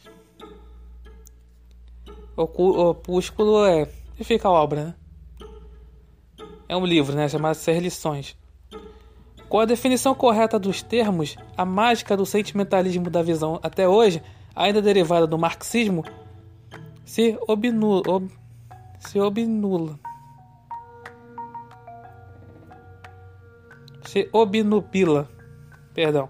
O 2.35 2.89
opúsculo 2.89 3.67
é. 3.67 3.87
fica 4.23 4.49
a 4.49 4.51
obra, 4.51 4.85
né? 4.87 4.95
É 6.67 6.75
um 6.75 6.87
livro, 6.87 7.15
né? 7.15 7.29
Chamado 7.29 7.57
Seis 7.57 7.83
Lições. 7.83 8.39
Com 9.51 9.61
a 9.61 9.67
definição 9.67 10.15
correta 10.15 10.59
dos 10.59 10.83
termos, 10.83 11.37
a 11.55 11.65
mágica 11.67 12.17
do 12.17 12.25
sentimentalismo 12.25 13.11
da 13.11 13.23
visão 13.23 13.61
até 13.63 13.87
hoje, 13.87 14.23
ainda 14.55 14.81
derivada 14.81 15.27
do 15.27 15.39
marxismo, 15.39 16.03
se 17.05 17.39
obnula, 17.47 18.03
ob, 18.09 18.31
se 18.99 19.21
obnula. 19.21 20.01
Se 24.05 24.27
obnupila. 24.33 25.36
Perdão. 25.97 26.29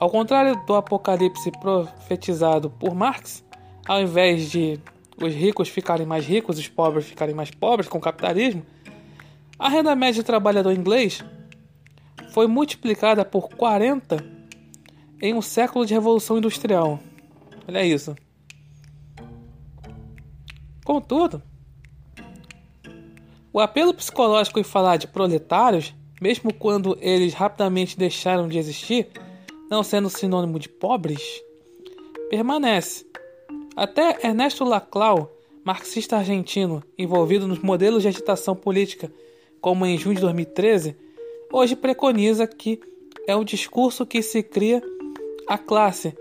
Ao 0.00 0.10
contrário 0.10 0.56
do 0.66 0.74
apocalipse 0.74 1.52
profetizado 1.60 2.70
por 2.70 2.92
Marx, 2.92 3.44
ao 3.86 4.02
invés 4.02 4.50
de 4.50 4.80
os 5.22 5.32
ricos 5.32 5.68
ficarem 5.68 6.04
mais 6.04 6.26
ricos, 6.26 6.58
os 6.58 6.66
pobres 6.66 7.06
ficarem 7.06 7.36
mais 7.36 7.52
pobres 7.52 7.88
com 7.88 7.98
o 7.98 8.00
capitalismo, 8.00 8.66
a 9.56 9.68
renda 9.68 9.94
média 9.94 10.20
do 10.20 10.26
trabalhador 10.26 10.72
inglês 10.72 11.22
foi 12.30 12.48
multiplicada 12.48 13.24
por 13.24 13.48
40 13.48 14.24
em 15.22 15.32
um 15.32 15.40
século 15.40 15.86
de 15.86 15.94
revolução 15.94 16.38
industrial. 16.38 16.98
Olha 17.68 17.84
isso. 17.84 18.16
Contudo, 20.84 21.40
o 23.52 23.60
apelo 23.60 23.94
psicológico 23.94 24.58
em 24.58 24.64
falar 24.64 24.96
de 24.96 25.06
proletários, 25.06 25.94
mesmo 26.20 26.52
quando 26.52 26.96
eles 27.00 27.34
rapidamente 27.34 27.98
deixaram 27.98 28.48
de 28.48 28.58
existir, 28.58 29.08
não 29.70 29.82
sendo 29.82 30.10
sinônimo 30.10 30.58
de 30.58 30.68
pobres, 30.68 31.42
permanece. 32.30 33.06
Até 33.76 34.26
Ernesto 34.26 34.64
Laclau, 34.64 35.32
marxista 35.64 36.16
argentino 36.16 36.82
envolvido 36.96 37.46
nos 37.46 37.58
modelos 37.58 38.02
de 38.02 38.08
agitação 38.08 38.56
política, 38.56 39.12
como 39.60 39.86
em 39.86 39.98
junho 39.98 40.16
de 40.16 40.22
2013, 40.22 40.96
hoje 41.52 41.76
preconiza 41.76 42.46
que 42.46 42.80
é 43.26 43.36
o 43.36 43.44
discurso 43.44 44.06
que 44.06 44.22
se 44.22 44.42
cria 44.42 44.82
a 45.46 45.58
classe, 45.58 46.16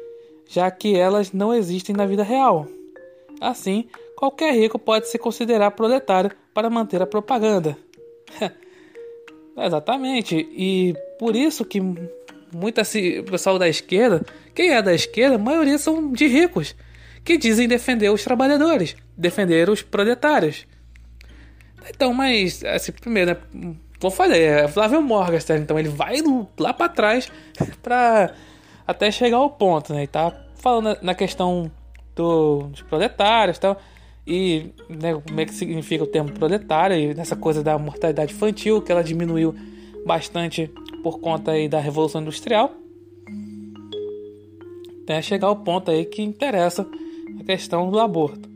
já 0.48 0.70
que 0.70 0.96
elas 0.96 1.32
não 1.32 1.54
existem 1.54 1.96
na 1.96 2.06
vida 2.06 2.24
real. 2.24 2.68
Assim, 3.40 3.88
qualquer 4.16 4.54
rico 4.54 4.80
pode 4.80 5.08
se 5.08 5.18
considerar 5.18 5.72
proletário 5.72 6.32
para 6.54 6.70
manter 6.70 7.02
a 7.02 7.08
propaganda. 7.08 7.78
Exatamente, 9.58 10.36
e 10.36 10.94
por 11.18 11.36
isso 11.36 11.66
que 11.66 11.82
muita 12.54 12.84
pessoal 13.30 13.58
da 13.58 13.68
esquerda, 13.68 14.24
quem 14.54 14.70
é 14.70 14.82
da 14.82 14.94
esquerda, 14.94 15.36
a 15.36 15.40
maioria 15.40 15.78
são 15.78 16.12
de 16.12 16.28
ricos, 16.28 16.76
que 17.24 17.38
dizem 17.38 17.68
defender 17.68 18.10
os 18.10 18.24
trabalhadores, 18.24 18.96
defender 19.18 19.70
os 19.70 19.82
proletários. 19.82 20.68
Então, 21.90 22.14
mas, 22.14 22.64
assim, 22.64 22.92
primeiro, 22.92 23.32
né, 23.32 23.76
vou 24.00 24.12
falar, 24.12 24.38
é 24.38 24.68
Flávio 24.68 25.02
Morgenstern, 25.02 25.64
então 25.64 25.80
ele 25.80 25.90
vai 25.90 26.18
lá 26.60 26.74
para 26.74 26.90
trás 26.90 27.32
para 27.82 28.34
até 28.86 29.10
chegar 29.12 29.38
ao 29.38 29.50
ponto, 29.50 29.94
né? 29.94 30.04
E 30.04 30.08
tá 30.08 30.34
falando 30.56 30.98
na 31.02 31.14
questão 31.14 31.72
do, 32.16 32.64
dos 32.64 32.82
proletários 32.84 33.60
tal. 33.60 33.80
E 34.28 34.74
né, 34.90 35.14
como 35.26 35.40
é 35.40 35.46
que 35.46 35.54
significa 35.54 36.04
o 36.04 36.08
termo 36.08 36.34
proletário 36.34 36.98
e 36.98 37.14
nessa 37.14 37.36
coisa 37.36 37.64
da 37.64 37.80
mortalidade 37.80 38.34
infantil, 38.34 38.82
que 38.82 38.92
ela 38.92 39.02
diminuiu 39.02 39.56
bastante 40.06 40.70
por 41.02 41.20
conta 41.20 41.52
aí 41.52 41.70
da 41.70 41.80
Revolução 41.80 42.22
Industrial. 42.22 42.70
Até 45.04 45.22
chegar 45.22 45.48
ao 45.48 45.56
ponto 45.56 45.90
aí 45.90 46.04
que 46.04 46.22
interessa 46.22 46.86
a 47.40 47.44
questão 47.46 47.90
do 47.90 48.00
aborto. 48.00 48.50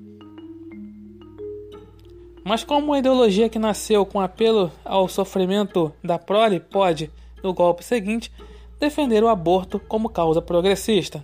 Mas 2.43 2.65
como 2.65 2.87
uma 2.87 2.99
ideologia 2.99 3.47
que 3.47 3.59
nasceu 3.59 4.05
com 4.05 4.19
apelo 4.19 4.69
ao 4.83 5.07
sofrimento 5.07 5.93
da 6.03 6.19
prole 6.19 6.59
pode, 6.59 7.09
no 7.41 7.53
golpe 7.53 7.85
seguinte, 7.85 8.29
defender 8.77 9.23
o 9.23 9.29
aborto 9.29 9.79
como 9.79 10.09
causa 10.09 10.41
progressista? 10.41 11.23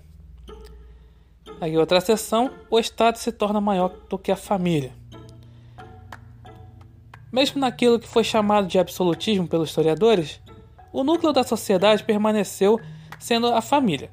Aí 1.60 1.78
outra 1.78 2.00
seção, 2.00 2.52
o 2.70 2.80
Estado 2.80 3.18
se 3.18 3.32
torna 3.32 3.60
maior 3.60 3.90
do 4.10 4.18
que 4.18 4.32
a 4.32 4.36
família. 4.36 4.94
Mesmo 7.32 7.60
naquilo 7.60 8.00
que 8.00 8.08
foi 8.08 8.24
chamado 8.24 8.68
de 8.68 8.78
absolutismo 8.78 9.48
pelos 9.48 9.70
historiadores, 9.70 10.40
o 10.94 11.04
núcleo 11.04 11.34
da 11.34 11.44
sociedade 11.44 12.04
permaneceu 12.04 12.80
sendo 13.20 13.48
a 13.48 13.62
família. 13.62 14.10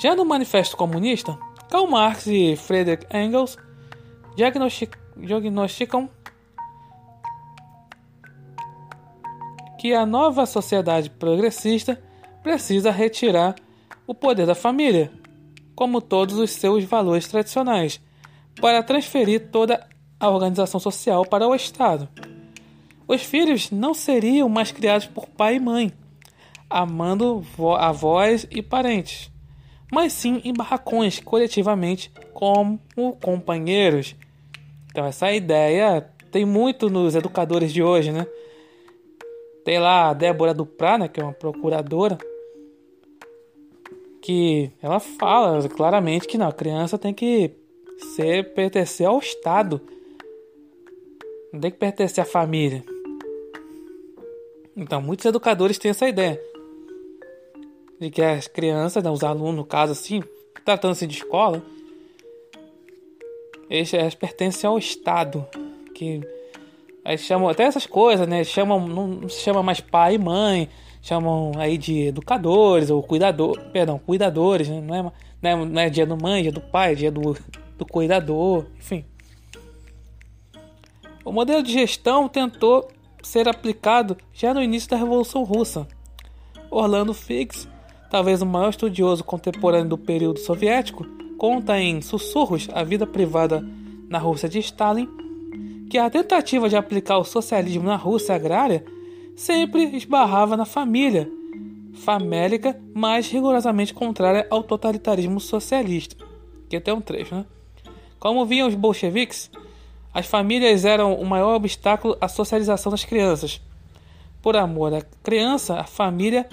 Já 0.00 0.14
no 0.14 0.24
Manifesto 0.24 0.76
Comunista, 0.76 1.38
Karl 1.70 1.86
Marx 1.86 2.26
e 2.26 2.54
Friedrich 2.54 3.06
Engels 3.14 3.56
diagnosticam 4.36 6.10
que 9.78 9.94
a 9.94 10.04
nova 10.04 10.44
sociedade 10.46 11.08
progressista 11.10 12.00
precisa 12.42 12.90
retirar 12.90 13.54
o 14.06 14.14
poder 14.14 14.46
da 14.46 14.54
família 14.54 15.10
como 15.76 16.00
todos 16.00 16.38
os 16.38 16.50
seus 16.50 16.82
valores 16.84 17.28
tradicionais, 17.28 18.00
para 18.60 18.82
transferir 18.82 19.50
toda 19.50 19.86
a 20.18 20.30
organização 20.30 20.80
social 20.80 21.24
para 21.26 21.46
o 21.46 21.54
Estado. 21.54 22.08
Os 23.06 23.22
filhos 23.22 23.70
não 23.70 23.92
seriam 23.92 24.48
mais 24.48 24.72
criados 24.72 25.06
por 25.06 25.28
pai 25.28 25.56
e 25.56 25.60
mãe, 25.60 25.92
amando 26.68 27.44
avós 27.78 28.46
e 28.50 28.62
parentes, 28.62 29.30
mas 29.92 30.12
sim 30.14 30.40
em 30.44 30.52
barracões 30.52 31.20
coletivamente 31.20 32.10
como 32.32 32.80
companheiros. 33.22 34.16
Então 34.90 35.04
essa 35.04 35.30
ideia 35.30 36.10
tem 36.32 36.44
muito 36.44 36.88
nos 36.88 37.14
educadores 37.14 37.72
de 37.72 37.82
hoje, 37.82 38.10
né? 38.10 38.26
Tem 39.64 39.78
lá 39.78 40.08
a 40.08 40.14
Débora 40.14 40.54
Duprá, 40.54 40.96
né, 40.96 41.08
que 41.08 41.20
é 41.20 41.24
uma 41.24 41.32
procuradora, 41.32 42.16
que 44.26 44.72
ela 44.82 44.98
fala 44.98 45.68
claramente 45.68 46.26
que 46.26 46.36
não, 46.36 46.48
a 46.48 46.52
criança 46.52 46.98
tem 46.98 47.14
que 47.14 47.52
ser 48.16 48.54
pertencer 48.54 49.06
ao 49.06 49.20
Estado. 49.20 49.80
Não 51.52 51.60
tem 51.60 51.70
que 51.70 51.76
pertencer 51.76 52.24
à 52.24 52.26
família. 52.26 52.82
Então, 54.76 55.00
muitos 55.00 55.24
educadores 55.24 55.78
têm 55.78 55.92
essa 55.92 56.08
ideia. 56.08 56.42
De 58.00 58.10
que 58.10 58.20
as 58.20 58.48
crianças, 58.48 59.00
né, 59.00 59.08
os 59.08 59.22
alunos, 59.22 59.54
no 59.54 59.64
caso 59.64 59.92
assim, 59.92 60.20
tratando-se 60.64 61.06
de 61.06 61.18
escola, 61.18 61.62
eles, 63.70 63.94
eles 63.94 64.16
pertencem 64.16 64.66
ao 64.68 64.76
Estado. 64.76 65.46
Que 65.94 66.20
chamam 67.16 67.48
até 67.48 67.62
essas 67.62 67.86
coisas, 67.86 68.26
né? 68.26 68.42
Chamam, 68.42 68.88
não 68.88 69.28
se 69.28 69.40
chama 69.40 69.62
mais 69.62 69.80
pai 69.80 70.16
e 70.16 70.18
mãe, 70.18 70.68
chamam 71.06 71.52
aí 71.56 71.78
de 71.78 72.08
educadores 72.08 72.90
ou 72.90 73.00
cuidador, 73.00 73.60
perdão, 73.72 73.96
cuidadores, 73.96 74.68
né? 74.68 74.80
não, 74.80 74.96
é, 74.96 75.02
não, 75.40 75.50
é, 75.50 75.64
não 75.64 75.80
é 75.80 75.88
dia 75.88 76.04
do 76.04 76.20
mãe, 76.20 76.42
dia 76.42 76.50
do 76.50 76.60
pai, 76.60 76.96
dia 76.96 77.12
do, 77.12 77.36
do 77.78 77.86
cuidador, 77.86 78.66
enfim. 78.76 79.04
O 81.24 81.30
modelo 81.30 81.62
de 81.62 81.72
gestão 81.72 82.28
tentou 82.28 82.88
ser 83.22 83.48
aplicado 83.48 84.16
já 84.32 84.52
no 84.52 84.60
início 84.60 84.90
da 84.90 84.96
Revolução 84.96 85.44
Russa. 85.44 85.86
Orlando 86.68 87.14
Figes, 87.14 87.68
talvez 88.10 88.42
o 88.42 88.46
maior 88.46 88.70
estudioso 88.70 89.22
contemporâneo 89.22 89.90
do 89.90 89.98
período 89.98 90.40
soviético, 90.40 91.06
conta 91.38 91.80
em 91.80 92.02
Sussurros 92.02 92.68
a 92.72 92.82
vida 92.82 93.06
privada 93.06 93.64
na 94.08 94.18
Rússia 94.18 94.48
de 94.48 94.58
Stalin 94.58 95.08
que 95.88 95.98
a 95.98 96.10
tentativa 96.10 96.68
de 96.68 96.74
aplicar 96.74 97.18
o 97.18 97.24
socialismo 97.24 97.84
na 97.84 97.94
Rússia 97.94 98.34
agrária 98.34 98.84
sempre 99.36 99.84
esbarrava 99.96 100.56
na 100.56 100.64
família, 100.64 101.30
famélica, 101.92 102.80
mas 102.94 103.28
rigorosamente 103.28 103.92
contrária 103.94 104.46
ao 104.50 104.62
totalitarismo 104.62 105.38
socialista. 105.38 106.16
Que 106.68 106.76
até 106.76 106.92
um 106.92 107.00
trecho, 107.00 107.34
né? 107.34 107.44
Como 108.18 108.44
viam 108.46 108.66
os 108.66 108.74
bolcheviques, 108.74 109.50
as 110.12 110.26
famílias 110.26 110.84
eram 110.84 111.14
o 111.14 111.26
maior 111.26 111.54
obstáculo 111.54 112.16
à 112.20 112.26
socialização 112.26 112.90
das 112.90 113.04
crianças. 113.04 113.60
Por 114.40 114.56
amor 114.56 114.94
à 114.94 115.02
criança, 115.22 115.78
a 115.78 115.84
família 115.84 116.48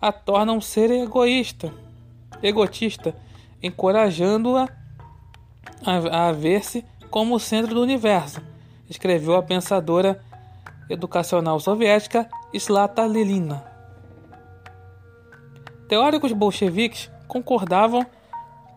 a 0.00 0.10
torna 0.10 0.52
um 0.52 0.60
ser 0.60 0.90
egoísta, 0.90 1.72
egotista, 2.42 3.14
encorajando-a 3.62 4.68
a, 5.84 6.28
a 6.28 6.32
ver-se 6.32 6.84
como 7.10 7.34
o 7.34 7.40
centro 7.40 7.74
do 7.74 7.82
universo, 7.82 8.42
escreveu 8.88 9.34
a 9.36 9.42
pensadora 9.42 10.20
educacional 10.88 11.58
soviética 11.60 12.28
Slata 12.52 13.06
Lilina. 13.06 13.64
Teóricos 15.88 16.32
bolcheviques 16.32 17.10
concordavam 17.26 18.06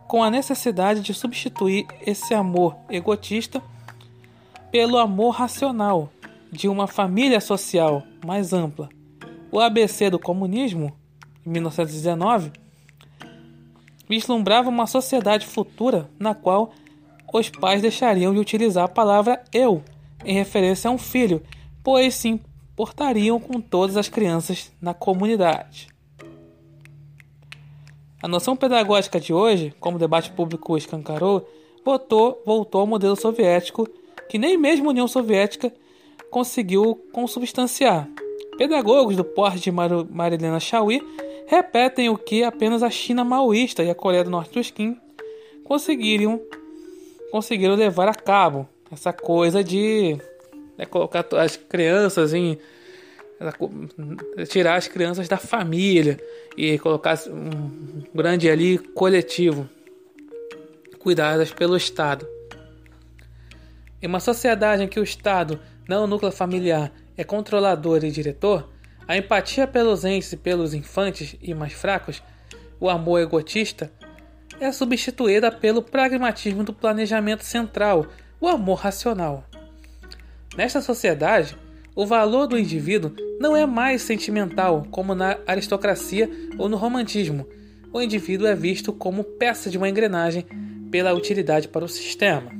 com 0.07 0.23
a 0.23 0.31
necessidade 0.31 1.01
de 1.01 1.13
substituir 1.13 1.85
esse 2.01 2.33
amor 2.33 2.75
egotista 2.89 3.61
pelo 4.71 4.97
amor 4.97 5.31
racional 5.31 6.09
de 6.51 6.67
uma 6.67 6.87
família 6.87 7.41
social 7.41 8.03
mais 8.25 8.53
ampla. 8.53 8.89
O 9.51 9.59
ABC 9.59 10.09
do 10.09 10.19
comunismo, 10.19 10.93
em 11.45 11.49
1919, 11.49 12.51
vislumbrava 14.07 14.69
uma 14.69 14.87
sociedade 14.87 15.45
futura 15.45 16.09
na 16.17 16.33
qual 16.33 16.71
os 17.33 17.49
pais 17.49 17.81
deixariam 17.81 18.33
de 18.33 18.39
utilizar 18.39 18.85
a 18.85 18.89
palavra 18.89 19.43
eu 19.53 19.83
em 20.23 20.33
referência 20.33 20.89
a 20.89 20.93
um 20.93 20.97
filho 20.97 21.43
pois 21.87 22.15
se 22.15 22.27
importariam 22.27 23.39
com 23.39 23.61
todas 23.61 23.95
as 23.95 24.09
crianças 24.09 24.69
na 24.81 24.93
comunidade. 24.93 25.87
A 28.21 28.27
noção 28.27 28.57
pedagógica 28.57 29.21
de 29.21 29.33
hoje, 29.33 29.73
como 29.79 29.95
o 29.95 29.99
debate 29.99 30.29
público 30.31 30.75
escancarou, 30.75 31.49
voltou, 31.85 32.43
voltou 32.45 32.81
ao 32.81 32.87
modelo 32.87 33.15
soviético, 33.15 33.87
que 34.27 34.37
nem 34.37 34.57
mesmo 34.57 34.87
a 34.87 34.89
União 34.89 35.07
Soviética 35.07 35.73
conseguiu 36.29 36.93
consubstanciar. 37.13 38.09
Pedagogos 38.57 39.15
do 39.15 39.23
porte 39.23 39.61
de 39.61 39.71
Mar 39.71 39.89
Marilena 40.11 40.59
Chauí 40.59 41.01
repetem 41.47 42.09
o 42.09 42.17
que 42.17 42.43
apenas 42.43 42.83
a 42.83 42.89
China 42.89 43.23
maoísta 43.23 43.81
e 43.81 43.89
a 43.89 43.95
Coreia 43.95 44.25
do 44.25 44.29
Norte 44.29 44.55
dos 44.55 44.69
Kim 44.69 44.99
conseguiram, 45.63 46.41
conseguiram 47.31 47.75
levar 47.75 48.09
a 48.09 48.13
cabo. 48.13 48.67
Essa 48.91 49.13
coisa 49.13 49.63
de 49.63 50.17
né, 50.77 50.85
colocar 50.85 51.25
as 51.33 51.55
crianças 51.57 52.33
em 52.33 52.57
tirar 54.47 54.75
as 54.75 54.87
crianças 54.87 55.27
da 55.27 55.37
família 55.37 56.19
e 56.55 56.77
colocar 56.79 57.17
um 57.27 58.03
grande 58.13 58.49
ali 58.49 58.77
coletivo 58.77 59.69
cuidadas 60.99 61.51
pelo 61.51 61.77
Estado. 61.77 62.27
Em 64.01 64.07
uma 64.07 64.19
sociedade 64.19 64.83
em 64.83 64.87
que 64.87 64.99
o 64.99 65.03
Estado, 65.03 65.59
não 65.87 66.03
o 66.03 66.07
núcleo 66.07 66.31
familiar, 66.31 66.91
é 67.15 67.23
controlador 67.23 68.03
e 68.03 68.11
diretor, 68.11 68.69
a 69.07 69.15
empatia 69.15 69.65
pelos 69.65 70.03
entes 70.03 70.33
e 70.33 70.37
pelos 70.37 70.73
infantes 70.73 71.35
e 71.41 71.53
mais 71.53 71.73
fracos, 71.73 72.21
o 72.79 72.89
amor 72.89 73.21
egotista, 73.21 73.91
é 74.59 74.71
substituída 74.71 75.51
pelo 75.51 75.81
pragmatismo 75.81 76.63
do 76.63 76.73
planejamento 76.73 77.43
central, 77.43 78.07
o 78.41 78.47
amor 78.47 78.79
racional. 78.79 79.46
Nesta 80.57 80.81
sociedade, 80.81 81.55
o 81.95 82.03
valor 82.03 82.47
do 82.47 82.57
indivíduo 82.57 83.13
não 83.39 83.55
é 83.55 83.63
mais 83.67 84.01
sentimental 84.01 84.87
como 84.89 85.13
na 85.13 85.37
aristocracia 85.45 86.27
ou 86.57 86.67
no 86.67 86.75
romantismo. 86.75 87.47
O 87.93 88.01
indivíduo 88.01 88.47
é 88.47 88.55
visto 88.55 88.91
como 88.91 89.23
peça 89.23 89.69
de 89.69 89.77
uma 89.77 89.87
engrenagem 89.87 90.47
pela 90.89 91.13
utilidade 91.13 91.67
para 91.67 91.85
o 91.85 91.87
sistema. 91.87 92.51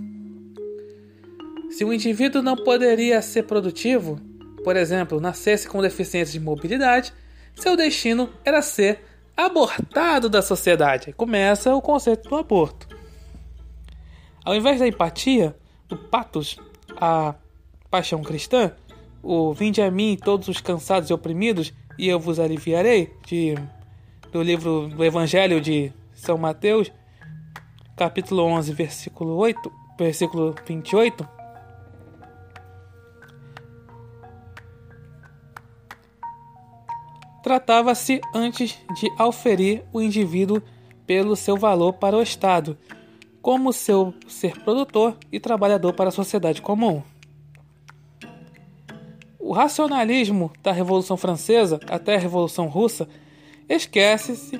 Se 1.72 1.84
o 1.84 1.92
indivíduo 1.92 2.44
não 2.44 2.56
poderia 2.56 3.20
ser 3.20 3.44
produtivo, 3.44 4.22
por 4.64 4.76
exemplo, 4.76 5.20
nascesse 5.20 5.68
com 5.68 5.82
deficiência 5.82 6.40
de 6.40 6.46
mobilidade, 6.46 7.12
seu 7.56 7.76
destino 7.76 8.30
era 8.46 8.62
ser 8.62 9.00
abortado 9.36 10.30
da 10.30 10.44
sociedade. 10.44 11.14
Começa 11.14 11.74
o 11.74 11.82
conceito 11.82 12.30
do 12.30 12.36
aborto. 12.36 12.88
Ao 14.46 14.54
invés 14.54 14.80
da 14.80 14.88
empatia, 14.88 15.56
do 15.88 15.98
patos, 15.98 16.58
a 16.96 17.34
paixão 17.90 18.22
cristã, 18.22 18.74
o 19.24 19.54
Vinde 19.54 19.82
a 19.82 19.90
mim 19.90 20.18
todos 20.22 20.48
os 20.48 20.62
cansados 20.62 21.10
e 21.10 21.14
oprimidos, 21.14 21.74
e 21.98 22.08
eu 22.08 22.20
vos 22.20 22.40
aliviarei, 22.40 23.14
de, 23.26 23.56
do 24.32 24.42
livro 24.42 24.88
do 24.88 25.04
Evangelho 25.04 25.60
de 25.60 25.92
São 26.14 26.38
Mateus, 26.38 26.92
capítulo 27.96 28.44
11, 28.44 28.74
versículo 28.74 29.36
8, 29.36 29.72
versículo 29.98 30.56
28, 30.66 31.28
tratava-se 37.48 38.20
antes 38.36 38.78
de 39.00 39.10
auferir 39.18 39.82
o 39.94 40.02
indivíduo 40.02 40.62
pelo 41.06 41.34
seu 41.34 41.56
valor 41.56 41.94
para 41.94 42.18
o 42.18 42.22
Estado, 42.22 42.78
como 43.42 43.72
seu 43.72 44.14
ser 44.28 44.60
produtor 44.64 45.16
e 45.32 45.40
trabalhador 45.40 45.94
para 45.94 46.10
a 46.10 46.12
sociedade 46.12 46.62
comum. 46.62 47.02
O 49.48 49.54
racionalismo 49.54 50.52
da 50.62 50.74
Revolução 50.74 51.16
Francesa 51.16 51.80
até 51.88 52.16
a 52.16 52.20
Revolução 52.20 52.68
Russa 52.68 53.08
esquece-se 53.70 54.60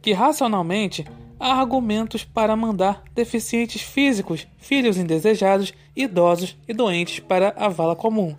que 0.00 0.12
racionalmente 0.12 1.04
há 1.40 1.52
argumentos 1.54 2.22
para 2.22 2.54
mandar 2.54 3.02
deficientes 3.12 3.82
físicos, 3.82 4.46
filhos 4.56 4.96
indesejados, 4.96 5.74
idosos 5.96 6.56
e 6.68 6.72
doentes 6.72 7.18
para 7.18 7.54
a 7.56 7.68
vala 7.68 7.96
comum. 7.96 8.36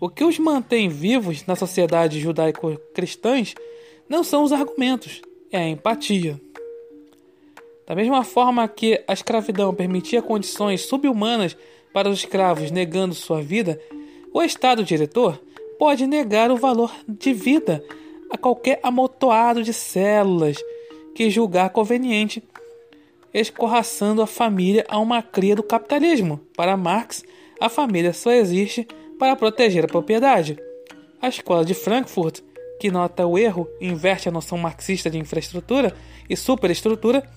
O 0.00 0.08
que 0.08 0.24
os 0.24 0.36
mantém 0.36 0.88
vivos 0.88 1.46
na 1.46 1.54
sociedade 1.54 2.18
judaico-cristãs 2.18 3.54
não 4.08 4.24
são 4.24 4.42
os 4.42 4.50
argumentos, 4.50 5.22
é 5.52 5.58
a 5.58 5.68
empatia. 5.68 6.40
Da 7.86 7.94
mesma 7.94 8.24
forma 8.24 8.66
que 8.66 9.00
a 9.06 9.12
escravidão 9.12 9.72
permitia 9.72 10.20
condições 10.20 10.80
subhumanas 10.80 11.56
para 11.92 12.08
os 12.08 12.18
escravos 12.18 12.72
negando 12.72 13.14
sua 13.14 13.40
vida, 13.40 13.80
o 14.38 14.42
Estado 14.44 14.84
diretor 14.84 15.42
pode 15.80 16.06
negar 16.06 16.52
o 16.52 16.56
valor 16.56 16.94
de 17.08 17.32
vida 17.32 17.82
a 18.30 18.38
qualquer 18.38 18.78
amontoado 18.84 19.64
de 19.64 19.72
células 19.72 20.56
que 21.12 21.28
julgar 21.28 21.70
conveniente, 21.70 22.40
escorraçando 23.34 24.22
a 24.22 24.28
família 24.28 24.86
a 24.88 24.96
uma 25.00 25.20
cria 25.22 25.56
do 25.56 25.62
capitalismo. 25.64 26.40
Para 26.56 26.76
Marx, 26.76 27.24
a 27.60 27.68
família 27.68 28.12
só 28.12 28.30
existe 28.30 28.86
para 29.18 29.34
proteger 29.34 29.84
a 29.84 29.88
propriedade. 29.88 30.56
A 31.20 31.26
escola 31.26 31.64
de 31.64 31.74
Frankfurt, 31.74 32.38
que 32.78 32.92
nota 32.92 33.26
o 33.26 33.36
erro 33.36 33.68
inverte 33.80 34.28
a 34.28 34.32
noção 34.32 34.56
marxista 34.56 35.10
de 35.10 35.18
infraestrutura 35.18 35.92
e 36.30 36.36
superestrutura, 36.36 37.28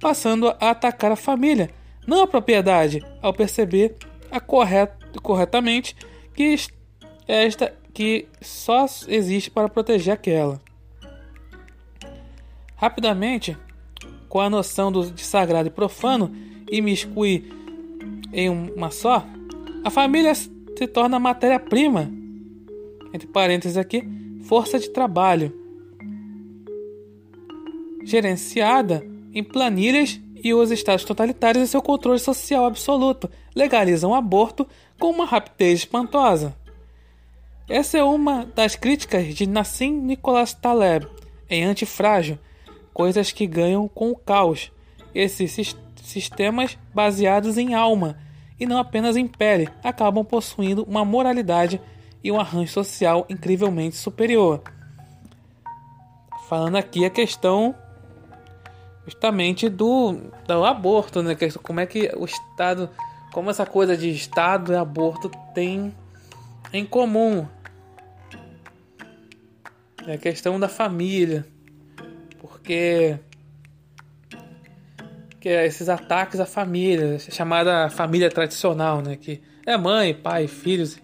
passando 0.00 0.48
a 0.48 0.70
atacar 0.70 1.12
a 1.12 1.16
família, 1.16 1.70
não 2.08 2.22
a 2.22 2.26
propriedade, 2.26 3.06
ao 3.22 3.32
perceber 3.32 3.94
a 4.32 4.40
corret 4.40 4.90
corretamente 5.22 5.94
que 6.34 6.56
esta 7.26 7.74
que 7.92 8.26
só 8.40 8.86
existe 9.08 9.50
para 9.50 9.68
proteger 9.68 10.14
aquela. 10.14 10.60
Rapidamente, 12.76 13.56
com 14.28 14.40
a 14.40 14.48
noção 14.48 14.90
de 14.90 15.22
sagrado 15.22 15.68
e 15.68 15.70
profano 15.70 16.34
e 16.70 16.80
miscui 16.80 17.52
em 18.32 18.48
uma 18.48 18.90
só, 18.90 19.26
a 19.84 19.90
família 19.90 20.34
se 20.34 20.86
torna 20.92 21.18
matéria-prima, 21.18 22.10
entre 23.12 23.26
parênteses 23.26 23.76
aqui, 23.76 24.02
força 24.44 24.78
de 24.78 24.88
trabalho, 24.90 25.52
gerenciada 28.04 29.06
em 29.34 29.44
planilhas 29.44 30.20
e 30.42 30.54
os 30.54 30.70
estados 30.70 31.04
totalitários 31.04 31.64
e 31.64 31.70
seu 31.70 31.82
controle 31.82 32.18
social 32.18 32.64
absoluto 32.64 33.30
legalizam 33.54 34.10
o 34.10 34.14
aborto 34.14 34.66
com 34.98 35.10
uma 35.10 35.26
rapidez 35.26 35.80
espantosa. 35.80 36.54
Essa 37.68 37.98
é 37.98 38.04
uma 38.04 38.46
das 38.46 38.74
críticas 38.74 39.34
de 39.34 39.46
Nassim 39.46 39.92
Nicholas 39.92 40.52
Taleb 40.52 41.06
em 41.48 41.64
Antifrágil, 41.64 42.38
coisas 42.92 43.32
que 43.32 43.46
ganham 43.46 43.86
com 43.88 44.10
o 44.10 44.16
caos. 44.16 44.72
Esses 45.14 45.76
sistemas 46.02 46.78
baseados 46.94 47.58
em 47.58 47.74
alma 47.74 48.16
e 48.60 48.66
não 48.66 48.78
apenas 48.78 49.16
em 49.16 49.26
pele, 49.26 49.68
acabam 49.82 50.22
possuindo 50.22 50.84
uma 50.84 51.02
moralidade 51.02 51.80
e 52.22 52.30
um 52.30 52.38
arranjo 52.38 52.70
social 52.70 53.24
incrivelmente 53.30 53.96
superior. 53.96 54.62
Falando 56.46 56.76
aqui 56.76 57.04
a 57.04 57.10
questão 57.10 57.74
justamente 59.04 59.68
do, 59.68 60.16
do 60.46 60.64
aborto, 60.64 61.22
né? 61.22 61.36
Como 61.62 61.80
é 61.80 61.86
que 61.86 62.10
o 62.16 62.24
Estado, 62.24 62.90
como 63.32 63.50
essa 63.50 63.66
coisa 63.66 63.96
de 63.96 64.10
Estado 64.10 64.72
e 64.72 64.76
aborto 64.76 65.30
tem 65.54 65.94
em 66.72 66.84
comum. 66.84 67.46
É 70.06 70.14
a 70.14 70.18
questão 70.18 70.58
da 70.58 70.68
família. 70.68 71.46
Porque 72.40 73.18
que 75.40 75.48
é 75.48 75.66
esses 75.66 75.88
ataques 75.88 76.38
à 76.38 76.44
família, 76.44 77.18
chamada 77.18 77.88
família 77.88 78.30
tradicional, 78.30 79.00
né? 79.00 79.16
Que 79.16 79.40
é 79.66 79.76
mãe, 79.76 80.12
pai, 80.14 80.46
filhos, 80.46 81.00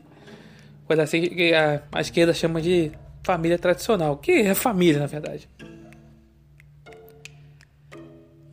coisa 0.87 1.03
assim 1.03 1.23
que 1.23 1.55
a, 1.55 1.83
a 1.91 2.01
esquerda 2.03 2.35
chama 2.35 2.61
de 2.61 2.93
família 3.25 3.59
tradicional, 3.59 4.19
que 4.19 4.33
é 4.33 4.55
família, 4.55 5.01
na 5.01 5.07
verdade. 5.07 5.49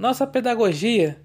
Nossa 0.03 0.27
pedagogia, 0.27 1.17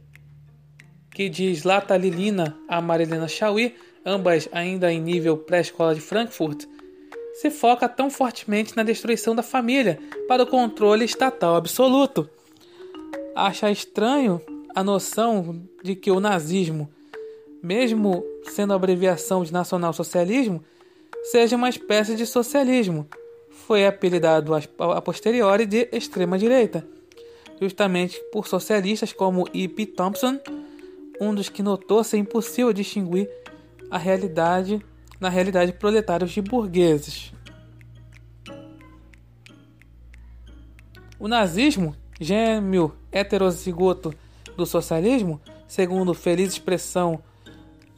que 1.10 1.28
diz 1.28 1.64
Lata 1.64 1.96
Lilina 1.96 2.56
a 2.68 2.80
Marilena 2.80 3.26
Chauí, 3.26 3.74
ambas 4.06 4.48
ainda 4.52 4.92
em 4.92 5.00
nível 5.00 5.36
pré-escola 5.36 5.96
de 5.96 6.00
Frankfurt, 6.00 6.64
se 7.34 7.50
foca 7.50 7.88
tão 7.88 8.08
fortemente 8.08 8.76
na 8.76 8.84
destruição 8.84 9.34
da 9.34 9.42
família 9.42 9.98
para 10.28 10.44
o 10.44 10.46
controle 10.46 11.04
estatal 11.04 11.56
absoluto 11.56 12.30
acha 13.34 13.68
estranho 13.68 14.40
a 14.76 14.84
noção 14.84 15.60
de 15.82 15.96
que 15.96 16.12
o 16.12 16.20
nazismo, 16.20 16.88
mesmo 17.60 18.22
sendo 18.44 18.74
abreviação 18.74 19.42
de 19.42 19.52
nacional-socialismo, 19.52 20.62
seja 21.24 21.56
uma 21.56 21.68
espécie 21.68 22.14
de 22.14 22.24
socialismo. 22.24 23.08
Foi 23.50 23.84
apelidado 23.84 24.52
a 24.54 25.02
posteriori 25.02 25.66
de 25.66 25.88
extrema-direita, 25.90 26.86
justamente 27.60 28.20
por 28.32 28.46
socialistas 28.46 29.12
como 29.12 29.48
E.P. 29.52 29.86
Thompson, 29.86 30.38
um 31.20 31.34
dos 31.34 31.48
que 31.48 31.62
notou 31.62 32.02
ser 32.04 32.18
impossível 32.18 32.72
distinguir 32.72 33.28
a 33.90 33.98
realidade 33.98 34.84
na 35.20 35.28
realidade 35.28 35.72
proletários 35.72 36.30
de 36.30 36.40
burgueses. 36.40 37.32
O 41.18 41.26
nazismo 41.26 41.96
gêmeo 42.20 42.94
heterozigoto 43.10 44.14
do 44.56 44.64
socialismo, 44.64 45.40
segundo 45.66 46.14
feliz 46.14 46.52
expressão 46.52 47.20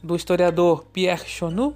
do 0.01 0.15
historiador 0.15 0.85
Pierre 0.85 1.27
Chonu, 1.27 1.75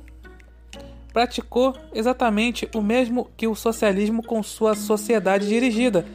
praticou 1.13 1.75
exatamente 1.93 2.67
o 2.75 2.81
mesmo 2.81 3.29
que 3.37 3.47
o 3.47 3.55
socialismo 3.55 4.23
com 4.23 4.41
sua 4.41 4.75
sociedade 4.75 5.47
dirigida, 5.47 6.05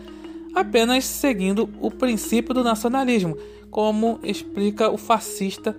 apenas 0.54 1.04
seguindo 1.04 1.68
o 1.80 1.90
princípio 1.90 2.54
do 2.54 2.64
nacionalismo, 2.64 3.36
como 3.70 4.18
explica 4.22 4.90
o 4.90 4.96
fascista 4.96 5.76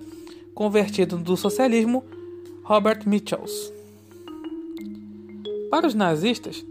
convertido 0.53 1.17
do 1.17 1.35
socialismo 1.35 2.03
Robert 2.63 3.07
Michels. 3.07 3.71
Para 5.69 5.87
os 5.87 5.93
nazistas, 5.93 6.63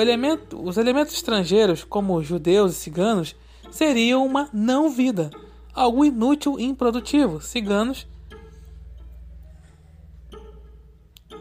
Elemento, 0.00 0.60
os 0.60 0.76
elementos 0.76 1.14
estrangeiros, 1.14 1.84
como 1.84 2.22
judeus 2.22 2.72
e 2.72 2.74
ciganos, 2.74 3.36
seriam 3.70 4.26
uma 4.26 4.48
não-vida, 4.52 5.30
algo 5.72 6.04
inútil 6.04 6.58
e 6.58 6.64
improdutivo. 6.64 7.40
Ciganos 7.40 8.06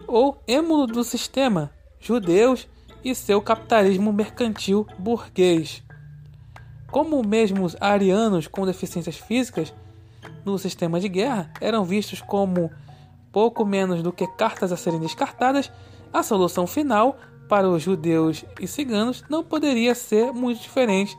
ou 0.08 0.40
êmulo 0.48 0.86
do 0.86 1.04
sistema, 1.04 1.72
judeus 2.00 2.68
e 3.04 3.14
seu 3.14 3.42
capitalismo 3.42 4.14
mercantil 4.14 4.88
burguês. 4.98 5.84
como 6.92 7.24
mesmo 7.24 7.64
os 7.64 7.76
arianos 7.80 8.48
com 8.48 8.66
deficiências 8.66 9.18
físicas 9.18 9.74
no 10.46 10.58
sistema 10.60 11.00
de 11.00 11.10
guerra 11.10 11.52
eram 11.60 11.84
vistos 11.84 12.22
como 12.22 12.72
pouco 13.32 13.66
menos 13.66 14.04
do 14.04 14.14
que 14.14 14.28
cartas 14.28 14.72
a 14.72 14.78
serem 14.78 15.00
descartadas, 15.00 15.72
a 16.14 16.22
solução 16.22 16.68
final 16.68 17.18
para 17.50 17.68
os 17.68 17.82
judeus 17.82 18.46
e 18.60 18.68
ciganos 18.68 19.24
não 19.28 19.44
poderia 19.44 19.96
ser 19.96 20.32
muito 20.32 20.62
diferente 20.62 21.18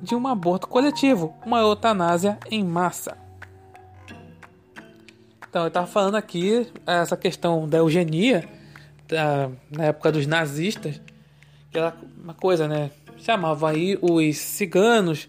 de 0.00 0.14
um 0.14 0.26
aborto 0.26 0.66
coletivo, 0.66 1.34
uma 1.44 1.60
eutanásia 1.60 2.38
em 2.50 2.64
massa. 2.64 3.16
Então, 5.48 5.62
eu 5.62 5.68
estava 5.68 5.86
falando 5.86 6.14
aqui 6.14 6.68
essa 6.86 7.16
questão 7.16 7.68
da 7.68 7.78
eugenia 7.78 8.48
da, 9.10 9.50
na 9.70 9.86
época 9.86 10.12
dos 10.12 10.26
nazistas, 10.26 11.00
que 11.70 11.78
era 11.78 11.94
uma 12.22 12.34
coisa, 12.34 12.68
né? 12.68 12.90
Chamava 13.18 13.70
aí 13.70 13.98
os 14.00 14.36
ciganos, 14.38 15.28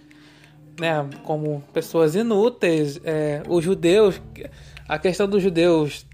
né, 0.80 1.08
como 1.24 1.62
pessoas 1.74 2.16
inúteis, 2.16 3.02
é, 3.04 3.44
os 3.50 3.64
judeus, 3.64 4.22
a 4.88 4.98
questão 4.98 5.28
dos 5.28 5.44
judeus 5.44 6.06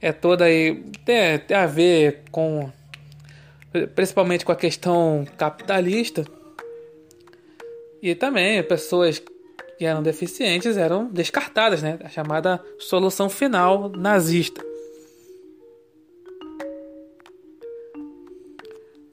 é 0.00 0.12
toda 0.12 0.44
aí 0.44 0.84
tem, 1.04 1.38
tem 1.40 1.56
a 1.56 1.66
ver 1.66 2.22
com 2.30 2.70
principalmente 3.94 4.44
com 4.44 4.52
a 4.52 4.56
questão 4.56 5.26
capitalista 5.36 6.24
e 8.00 8.14
também 8.14 8.62
pessoas 8.62 9.20
que 9.76 9.84
eram 9.84 10.02
deficientes 10.02 10.76
eram 10.76 11.08
descartadas, 11.08 11.82
né? 11.82 11.98
A 12.02 12.08
chamada 12.08 12.60
solução 12.78 13.28
final 13.28 13.88
nazista. 13.90 14.67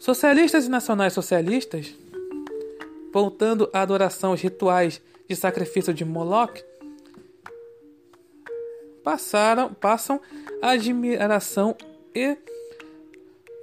Socialistas 0.06 0.68
e 0.68 0.70
nacionais 0.70 1.14
socialistas, 1.14 1.92
voltando 3.12 3.68
à 3.74 3.82
adoração 3.82 4.30
aos 4.30 4.42
rituais 4.42 5.02
de 5.28 5.36
sacrifício 5.36 5.92
de 5.92 6.06
Moloch, 6.06 6.64
passaram, 9.04 9.74
passam 9.74 10.22
a 10.62 10.70
admiração 10.74 11.76
e 12.14 12.38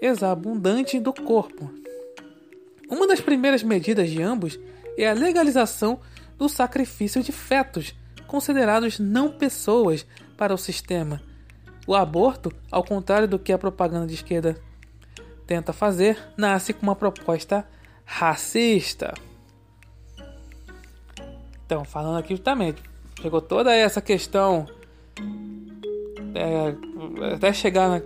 exabundante 0.00 0.98
do 0.98 1.12
corpo. 1.12 1.70
Uma 2.90 3.06
das 3.06 3.20
primeiras 3.20 3.62
medidas 3.62 4.10
de 4.10 4.20
ambos 4.20 4.58
é 4.98 5.08
a 5.08 5.14
legalização 5.14 6.00
do 6.36 6.48
sacrifício 6.48 7.22
de 7.22 7.30
fetos, 7.30 7.94
considerados 8.26 8.98
não 8.98 9.30
pessoas 9.30 10.04
para 10.36 10.52
o 10.52 10.58
sistema. 10.58 11.22
O 11.86 11.94
aborto, 11.94 12.52
ao 12.68 12.82
contrário 12.82 13.28
do 13.28 13.38
que 13.38 13.52
a 13.52 13.58
propaganda 13.58 14.08
de 14.08 14.14
esquerda 14.14 14.60
tenta 15.46 15.72
fazer, 15.72 16.18
nasce 16.36 16.72
com 16.72 16.82
uma 16.82 16.96
proposta 16.96 17.66
racista. 18.04 19.14
Então, 21.64 21.84
falando 21.84 22.18
aqui 22.18 22.34
justamente, 22.34 22.82
chegou 23.20 23.40
toda 23.40 23.74
essa 23.74 24.00
questão 24.00 24.66
é, 26.34 27.34
até 27.34 27.52
chegar 27.52 27.88
na, 27.88 28.02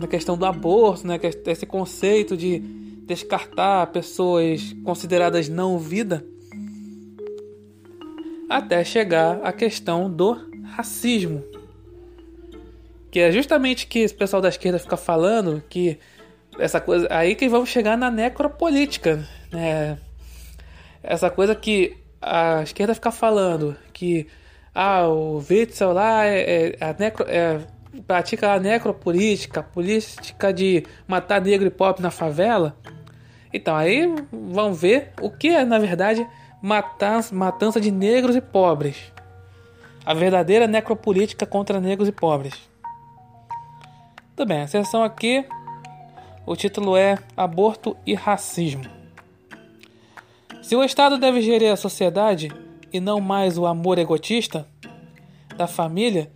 na, 0.00 0.06
questão 0.06 0.36
do 0.36 0.44
aborto, 0.44 1.06
né, 1.06 1.18
esse 1.46 1.66
conceito 1.66 2.36
de 2.36 2.58
descartar 3.06 3.86
pessoas 3.88 4.74
consideradas 4.84 5.48
não 5.48 5.78
vida 5.78 6.24
até 8.48 8.82
chegar 8.82 9.40
à 9.42 9.52
questão 9.52 10.10
do 10.10 10.36
racismo. 10.64 11.44
Que 13.10 13.20
é 13.20 13.32
justamente 13.32 13.86
que 13.86 14.00
esse 14.00 14.14
pessoal 14.14 14.40
da 14.40 14.48
esquerda 14.48 14.78
fica 14.78 14.96
falando 14.96 15.62
que 15.68 15.98
essa 16.58 16.80
coisa 16.80 17.06
aí 17.10 17.34
que 17.34 17.48
vamos 17.48 17.68
chegar 17.68 17.96
na 17.96 18.10
necropolítica, 18.10 19.26
né? 19.52 19.98
Essa 21.02 21.30
coisa 21.30 21.54
que 21.54 21.96
a 22.20 22.62
esquerda 22.62 22.94
fica 22.94 23.10
falando 23.10 23.76
que 23.92 24.26
ah, 24.74 25.08
o 25.08 25.38
Witzel 25.38 25.92
lá 25.92 26.26
é, 26.26 26.76
é, 26.80 26.84
a 26.84 26.94
necro, 26.98 27.24
é, 27.28 27.60
pratica 28.06 28.52
a 28.52 28.60
necropolítica, 28.60 29.62
política 29.62 30.52
de 30.52 30.84
matar 31.06 31.40
negro 31.40 31.66
e 31.66 31.70
pobre 31.70 32.02
na 32.02 32.10
favela. 32.10 32.76
Então 33.52 33.74
aí 33.74 34.06
vão 34.30 34.74
ver 34.74 35.12
o 35.20 35.30
que 35.30 35.48
é 35.48 35.64
na 35.64 35.78
verdade 35.78 36.26
matança, 36.62 37.34
matança 37.34 37.80
de 37.80 37.90
negros 37.90 38.36
e 38.36 38.40
pobres. 38.40 39.12
A 40.04 40.14
verdadeira 40.14 40.66
necropolítica 40.66 41.46
contra 41.46 41.80
negros 41.80 42.08
e 42.08 42.12
pobres. 42.12 42.54
Tudo 44.36 44.48
bem, 44.48 44.62
a 44.62 44.66
sessão 44.68 45.02
aqui, 45.02 45.44
o 46.48 46.56
título 46.56 46.96
é 46.96 47.18
Aborto 47.36 47.94
e 48.06 48.14
Racismo. 48.14 48.82
Se 50.62 50.74
o 50.74 50.82
Estado 50.82 51.18
deve 51.18 51.42
gerir 51.42 51.70
a 51.70 51.76
sociedade 51.76 52.50
e 52.90 52.98
não 53.00 53.20
mais 53.20 53.58
o 53.58 53.66
amor 53.66 53.98
egotista 53.98 54.66
da 55.58 55.66
família 55.66 56.32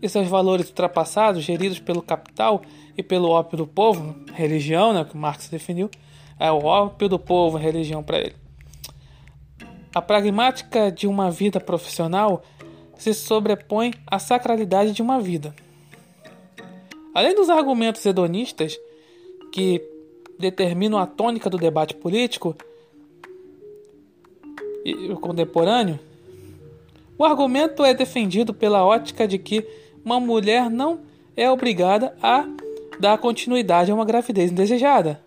e 0.00 0.08
seus 0.08 0.26
valores 0.28 0.68
ultrapassados, 0.68 1.44
geridos 1.44 1.78
pelo 1.78 2.00
capital 2.00 2.62
e 2.96 3.02
pelo 3.02 3.28
ópio 3.28 3.58
do 3.58 3.66
povo, 3.66 4.16
religião, 4.32 4.94
né, 4.94 5.04
que 5.04 5.14
Marx 5.14 5.50
definiu, 5.50 5.90
é 6.38 6.50
o 6.50 6.64
ópio 6.64 7.06
do 7.06 7.18
povo, 7.18 7.58
religião 7.58 8.02
para 8.02 8.18
ele. 8.18 8.36
A 9.94 10.00
pragmática 10.00 10.90
de 10.90 11.06
uma 11.06 11.30
vida 11.30 11.60
profissional 11.60 12.42
se 12.96 13.12
sobrepõe 13.12 13.92
à 14.06 14.18
sacralidade 14.18 14.92
de 14.92 15.02
uma 15.02 15.20
vida. 15.20 15.54
Além 17.14 17.34
dos 17.34 17.50
argumentos 17.50 18.06
hedonistas 18.06 18.78
que 19.52 19.82
determinam 20.38 20.98
a 20.98 21.06
tônica 21.06 21.50
do 21.50 21.58
debate 21.58 21.94
político 21.94 22.56
e 24.84 25.14
contemporâneo, 25.16 25.98
o 27.18 27.24
argumento 27.24 27.84
é 27.84 27.92
defendido 27.92 28.54
pela 28.54 28.84
ótica 28.84 29.28
de 29.28 29.38
que 29.38 29.66
uma 30.04 30.18
mulher 30.18 30.70
não 30.70 31.00
é 31.36 31.50
obrigada 31.50 32.16
a 32.22 32.46
dar 32.98 33.18
continuidade 33.18 33.90
a 33.90 33.94
uma 33.94 34.04
gravidez 34.04 34.50
indesejada. 34.50 35.20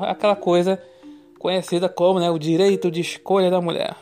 Aquela 0.00 0.34
coisa 0.34 0.82
conhecida 1.38 1.88
como 1.88 2.18
né, 2.20 2.30
o 2.30 2.38
direito 2.38 2.90
de 2.90 3.00
escolha 3.00 3.50
da 3.50 3.60
mulher. 3.60 3.96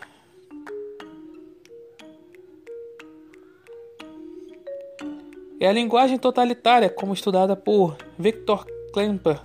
É 5.60 5.66
a 5.66 5.72
linguagem 5.72 6.18
totalitária, 6.18 6.88
como 6.88 7.12
estudada 7.12 7.56
por 7.56 7.96
Victor 8.18 8.64
Klemper 8.98 9.38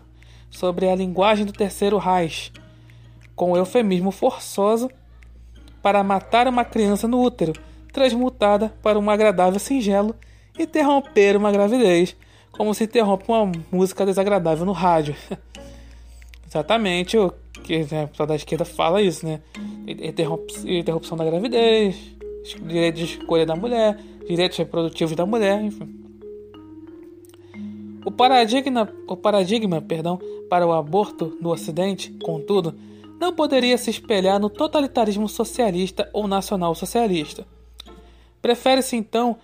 sobre 0.49 0.89
a 0.89 0.95
linguagem 0.95 1.45
do 1.45 1.53
Terceiro 1.53 1.99
Reich, 1.99 2.51
com 3.35 3.51
o 3.51 3.57
eufemismo 3.57 4.09
forçoso 4.09 4.89
para 5.79 6.03
matar 6.03 6.47
uma 6.47 6.65
criança 6.65 7.07
no 7.07 7.21
útero, 7.21 7.53
transmutada 7.91 8.73
para 8.81 8.97
um 8.97 9.09
agradável 9.11 9.59
singelo 9.59 10.15
interromper 10.57 11.37
uma 11.37 11.51
gravidez, 11.51 12.15
como 12.51 12.73
se 12.73 12.85
interrompe 12.85 13.25
uma 13.27 13.51
música 13.71 14.03
desagradável 14.07 14.65
no 14.65 14.71
rádio. 14.71 15.15
Exatamente 16.49 17.15
o 17.15 17.31
que 17.63 17.85
né, 17.91 18.05
o 18.05 18.07
pessoal 18.07 18.25
da 18.25 18.35
esquerda 18.35 18.65
fala 18.65 19.03
isso, 19.03 19.23
né? 19.23 19.39
interrupção 20.65 21.15
da 21.15 21.25
gravidez, 21.25 21.95
direito 22.59 22.95
de 22.95 23.03
escolha 23.03 23.45
da 23.45 23.55
mulher, 23.55 23.99
direitos 24.27 24.57
reprodutivos 24.57 25.15
da 25.15 25.27
mulher, 25.27 25.61
enfim. 25.61 26.02
O 28.05 28.11
paradigma, 28.11 28.93
o 29.07 29.15
paradigma 29.15 29.81
perdão, 29.81 30.19
para 30.49 30.67
o 30.67 30.73
aborto 30.73 31.37
no 31.41 31.49
Ocidente, 31.49 32.11
contudo, 32.21 32.75
não 33.19 33.33
poderia 33.33 33.77
se 33.77 33.89
espelhar 33.89 34.39
no 34.39 34.49
totalitarismo 34.49 35.29
socialista 35.29 36.09
ou 36.11 36.27
nacional-socialista. 36.27 37.47
Prefere-se 38.41 38.97
então 38.97 39.37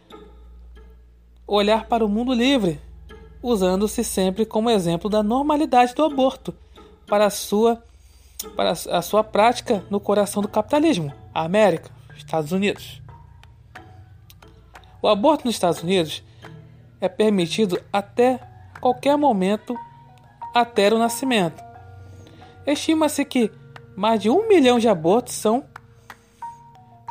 olhar 1.48 1.88
para 1.88 2.06
o 2.06 2.10
mundo 2.10 2.34
livre, 2.34 2.80
usando-se 3.42 4.04
sempre 4.04 4.46
como 4.46 4.70
exemplo 4.70 5.10
da 5.10 5.24
normalidade 5.24 5.96
do 5.96 6.04
aborto 6.04 6.54
para 7.08 7.26
a 7.26 7.30
sua 7.30 7.82
para 8.56 8.72
a 8.72 9.02
sua 9.02 9.22
prática 9.22 9.84
no 9.90 10.00
coração 10.00 10.42
do 10.42 10.48
capitalismo, 10.48 11.14
a 11.34 11.44
América, 11.44 11.92
Estados 12.16 12.54
Unidos. 12.54 13.02
O 15.02 15.08
aborto 15.08 15.46
nos 15.46 15.56
Estados 15.56 15.84
Unidos 15.84 16.24
é 17.02 17.10
permitido 17.10 17.82
até 17.92 18.40
qualquer 18.80 19.18
momento 19.18 19.76
até 20.54 20.94
o 20.94 20.98
nascimento. 20.98 21.64
Estima-se 22.66 23.24
que 23.26 23.52
mais 23.96 24.22
de 24.22 24.30
um 24.30 24.48
milhão 24.48 24.80
de 24.80 24.88
abortos 24.88 25.34
são 25.34 25.64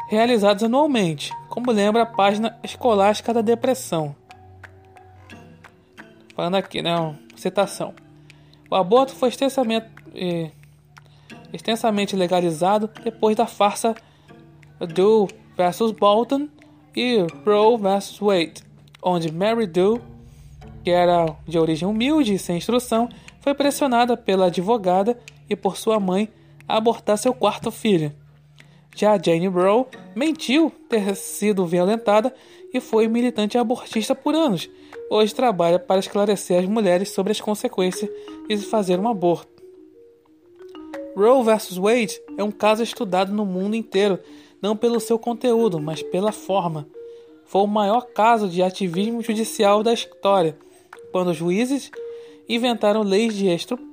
realizados 0.08 0.62
anualmente, 0.62 1.32
como 1.48 1.70
lembra 1.70 2.02
a 2.02 2.06
página 2.06 2.58
escolástica 2.62 3.34
da 3.34 3.42
depressão. 3.42 4.16
Falando 6.34 6.54
aqui, 6.54 6.80
né? 6.80 6.94
Uma 6.96 7.18
citação. 7.36 7.94
O 8.70 8.74
aborto 8.74 9.14
foi 9.14 9.28
extensamente, 9.28 9.86
eh, 10.14 10.50
extensamente 11.52 12.14
legalizado 12.14 12.88
depois 13.02 13.36
da 13.36 13.46
farsa 13.46 13.94
Doe 14.78 15.28
versus 15.56 15.90
Bolton 15.90 16.48
e 16.94 17.26
Roe 17.44 17.76
versus 17.78 18.18
Wade, 18.18 18.62
onde 19.02 19.32
Mary 19.32 19.66
Doe, 19.66 20.00
que 20.88 20.92
era 20.92 21.36
de 21.46 21.58
origem 21.58 21.86
humilde 21.86 22.32
e 22.32 22.38
sem 22.38 22.56
instrução, 22.56 23.10
foi 23.40 23.52
pressionada 23.52 24.16
pela 24.16 24.46
advogada 24.46 25.18
e 25.46 25.54
por 25.54 25.76
sua 25.76 26.00
mãe 26.00 26.30
a 26.66 26.78
abortar 26.78 27.18
seu 27.18 27.34
quarto 27.34 27.70
filho. 27.70 28.10
Já 28.96 29.20
Jane 29.22 29.50
Brown 29.50 29.84
mentiu 30.16 30.72
ter 30.88 31.14
sido 31.14 31.66
violentada 31.66 32.34
e 32.72 32.80
foi 32.80 33.06
militante 33.06 33.58
abortista 33.58 34.14
por 34.14 34.34
anos. 34.34 34.70
Hoje 35.10 35.34
trabalha 35.34 35.78
para 35.78 36.00
esclarecer 36.00 36.58
as 36.58 36.64
mulheres 36.64 37.10
sobre 37.10 37.32
as 37.32 37.40
consequências 37.42 38.10
de 38.48 38.56
fazer 38.56 38.98
um 38.98 39.08
aborto. 39.08 39.62
Roe 41.14 41.44
vs. 41.44 41.76
Wade 41.76 42.18
é 42.38 42.42
um 42.42 42.50
caso 42.50 42.82
estudado 42.82 43.30
no 43.30 43.44
mundo 43.44 43.76
inteiro, 43.76 44.18
não 44.62 44.74
pelo 44.74 45.00
seu 45.00 45.18
conteúdo, 45.18 45.78
mas 45.78 46.02
pela 46.02 46.32
forma. 46.32 46.88
Foi 47.44 47.60
o 47.60 47.66
maior 47.66 48.06
caso 48.06 48.48
de 48.48 48.62
ativismo 48.62 49.22
judicial 49.22 49.82
da 49.82 49.92
história, 49.92 50.56
quando 51.12 51.28
os 51.28 51.36
juízes 51.36 51.90
inventaram 52.48 53.02
leis 53.02 53.34
de 53.34 53.48
estupro 53.48 53.88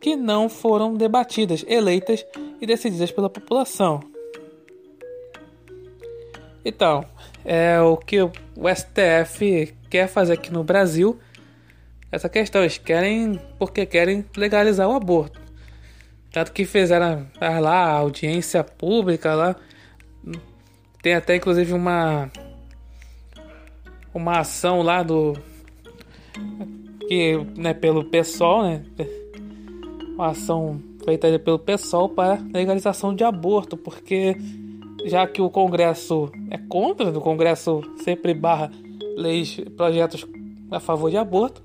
que 0.00 0.16
não 0.16 0.48
foram 0.48 0.94
debatidas, 0.94 1.64
eleitas 1.66 2.24
e 2.60 2.66
decididas 2.66 3.10
pela 3.10 3.30
população. 3.30 4.00
Então, 6.64 7.04
é 7.44 7.80
o 7.80 7.96
que 7.96 8.20
o 8.20 8.30
STF 8.74 9.74
quer 9.88 10.08
fazer 10.08 10.34
aqui 10.34 10.52
no 10.52 10.64
Brasil 10.64 11.18
essa 12.10 12.28
questão. 12.28 12.62
Eles 12.62 12.78
querem, 12.78 13.40
porque 13.58 13.86
querem 13.86 14.24
legalizar 14.36 14.88
o 14.88 14.96
aborto. 14.96 15.40
Tanto 16.32 16.52
que 16.52 16.64
fizeram 16.64 17.26
lá 17.40 17.84
a 17.84 17.92
audiência 17.92 18.62
pública 18.62 19.34
lá. 19.34 19.56
Tem 21.00 21.14
até 21.14 21.36
inclusive 21.36 21.72
uma 21.72 22.30
uma 24.16 24.40
ação 24.40 24.82
lá 24.82 25.02
do 25.02 25.34
que 27.08 27.36
né, 27.56 27.72
pelo 27.74 28.04
PSOL, 28.04 28.62
né? 28.64 28.84
Uma 30.14 30.28
ação 30.28 30.80
feita 31.04 31.38
pelo 31.38 31.58
PSOL 31.58 32.08
para 32.08 32.40
legalização 32.52 33.14
de 33.14 33.22
aborto, 33.22 33.76
porque 33.76 34.36
já 35.04 35.26
que 35.26 35.40
o 35.40 35.50
Congresso 35.50 36.30
é 36.50 36.58
contra, 36.58 37.10
o 37.10 37.20
Congresso 37.20 37.82
sempre 37.98 38.34
barra 38.34 38.70
leis, 39.16 39.60
projetos 39.76 40.26
a 40.70 40.80
favor 40.80 41.10
de 41.10 41.16
aborto, 41.16 41.62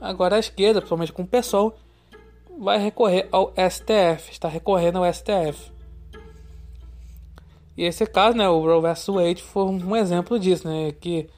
Agora 0.00 0.36
a 0.36 0.38
esquerda, 0.38 0.80
principalmente 0.80 1.12
com 1.12 1.22
o 1.22 1.26
PSOL, 1.26 1.74
vai 2.58 2.78
recorrer 2.78 3.28
ao 3.32 3.52
STF, 3.52 4.30
está 4.30 4.48
recorrendo 4.48 4.98
ao 4.98 5.12
STF. 5.12 5.72
E 7.76 7.84
esse 7.84 8.06
caso, 8.06 8.36
né, 8.36 8.48
o 8.48 8.60
Roe 8.60 8.80
vs 8.80 9.06
Wade 9.06 9.42
foi 9.42 9.64
um 9.64 9.94
exemplo 9.94 10.38
disso, 10.38 10.66
né, 10.66 10.92
que 10.92 11.28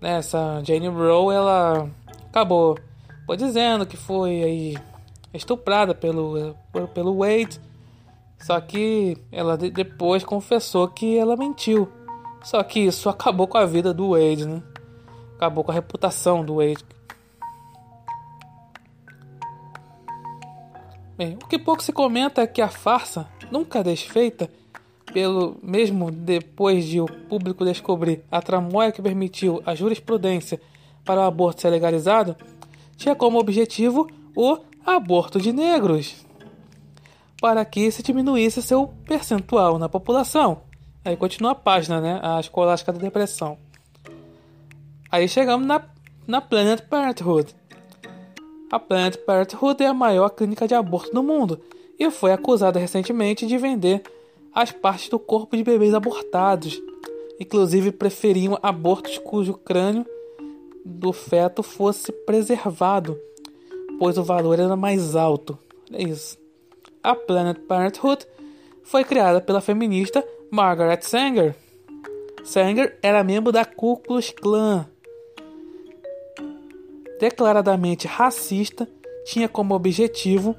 né, 0.00 0.18
essa 0.18 0.60
Jane 0.64 0.88
Roe, 0.88 1.34
ela 1.34 1.88
acabou 2.28 2.76
foi 3.32 3.36
dizendo 3.36 3.86
que 3.86 3.96
foi 3.96 4.42
aí 4.42 4.78
estuprada 5.32 5.94
pelo, 5.94 6.54
pelo 6.92 7.18
Wade, 7.18 7.60
só 8.38 8.60
que 8.60 9.16
ela 9.30 9.56
depois 9.56 10.24
confessou 10.24 10.88
que 10.88 11.16
ela 11.16 11.36
mentiu. 11.36 11.90
Só 12.42 12.62
que 12.62 12.80
isso 12.80 13.08
acabou 13.08 13.46
com 13.46 13.56
a 13.56 13.64
vida 13.64 13.94
do 13.94 14.10
Wade, 14.10 14.46
né? 14.46 14.62
Acabou 15.36 15.62
com 15.62 15.70
a 15.70 15.74
reputação 15.74 16.44
do 16.44 16.56
Wade. 16.56 16.84
Bem, 21.16 21.38
o 21.42 21.46
que 21.46 21.58
pouco 21.58 21.82
se 21.82 21.92
comenta 21.92 22.42
é 22.42 22.46
que 22.46 22.60
a 22.60 22.68
farsa, 22.68 23.28
nunca 23.50 23.82
desfeita, 23.82 24.50
pelo 25.12 25.56
mesmo 25.62 26.10
depois 26.10 26.84
de 26.84 27.00
o 27.00 27.06
público 27.06 27.64
descobrir 27.64 28.24
a 28.30 28.40
tramóia 28.40 28.92
que 28.92 29.02
permitiu 29.02 29.62
a 29.66 29.74
jurisprudência 29.74 30.60
para 31.04 31.20
o 31.20 31.24
aborto 31.24 31.60
ser 31.60 31.70
legalizado, 31.70 32.36
tinha 32.96 33.14
como 33.14 33.38
objetivo 33.38 34.08
o 34.36 34.58
aborto 34.84 35.40
de 35.40 35.52
negros, 35.52 36.24
para 37.40 37.64
que 37.64 37.90
se 37.90 38.02
diminuísse 38.02 38.62
seu 38.62 38.88
percentual 39.04 39.78
na 39.78 39.88
população. 39.88 40.62
Aí 41.04 41.16
continua 41.16 41.52
a 41.52 41.56
página, 41.56 42.00
né? 42.00 42.20
A 42.22 42.38
escolástica 42.38 42.92
da 42.92 43.00
depressão. 43.00 43.58
Aí 45.10 45.28
chegamos 45.28 45.66
na, 45.66 45.82
na 46.26 46.40
Planet 46.40 46.80
Parenthood. 46.82 47.54
A 48.70 48.78
Planned 48.78 49.18
Parenthood 49.18 49.82
é 49.82 49.86
a 49.86 49.92
maior 49.92 50.30
clínica 50.30 50.66
de 50.66 50.74
aborto 50.74 51.12
do 51.12 51.22
mundo 51.22 51.60
e 51.98 52.10
foi 52.10 52.32
acusada 52.32 52.78
recentemente 52.78 53.46
de 53.46 53.58
vender 53.58 54.02
as 54.54 54.70
partes 54.70 55.08
do 55.08 55.18
corpo 55.18 55.56
de 55.56 55.62
bebês 55.62 55.94
abortados. 55.94 56.80
Inclusive 57.40 57.92
preferiam 57.92 58.58
abortos 58.62 59.18
cujo 59.18 59.54
crânio 59.54 60.06
do 60.84 61.12
feto 61.12 61.62
fosse 61.62 62.12
preservado, 62.12 63.18
pois 63.98 64.18
o 64.18 64.22
valor 64.22 64.58
era 64.58 64.76
mais 64.76 65.16
alto. 65.16 65.58
É 65.92 66.02
isso. 66.02 66.38
A 67.02 67.14
Planned 67.14 67.60
Parenthood 67.60 68.26
foi 68.82 69.04
criada 69.04 69.40
pela 69.40 69.60
feminista 69.60 70.24
Margaret 70.50 71.00
Sanger. 71.02 71.54
Sanger 72.44 72.98
era 73.02 73.24
membro 73.24 73.52
da 73.52 73.64
Ku 73.64 73.96
Klux 73.96 74.30
Klan 74.30 74.86
declaradamente 77.22 78.08
racista, 78.08 78.88
tinha 79.24 79.48
como 79.48 79.76
objetivo 79.76 80.56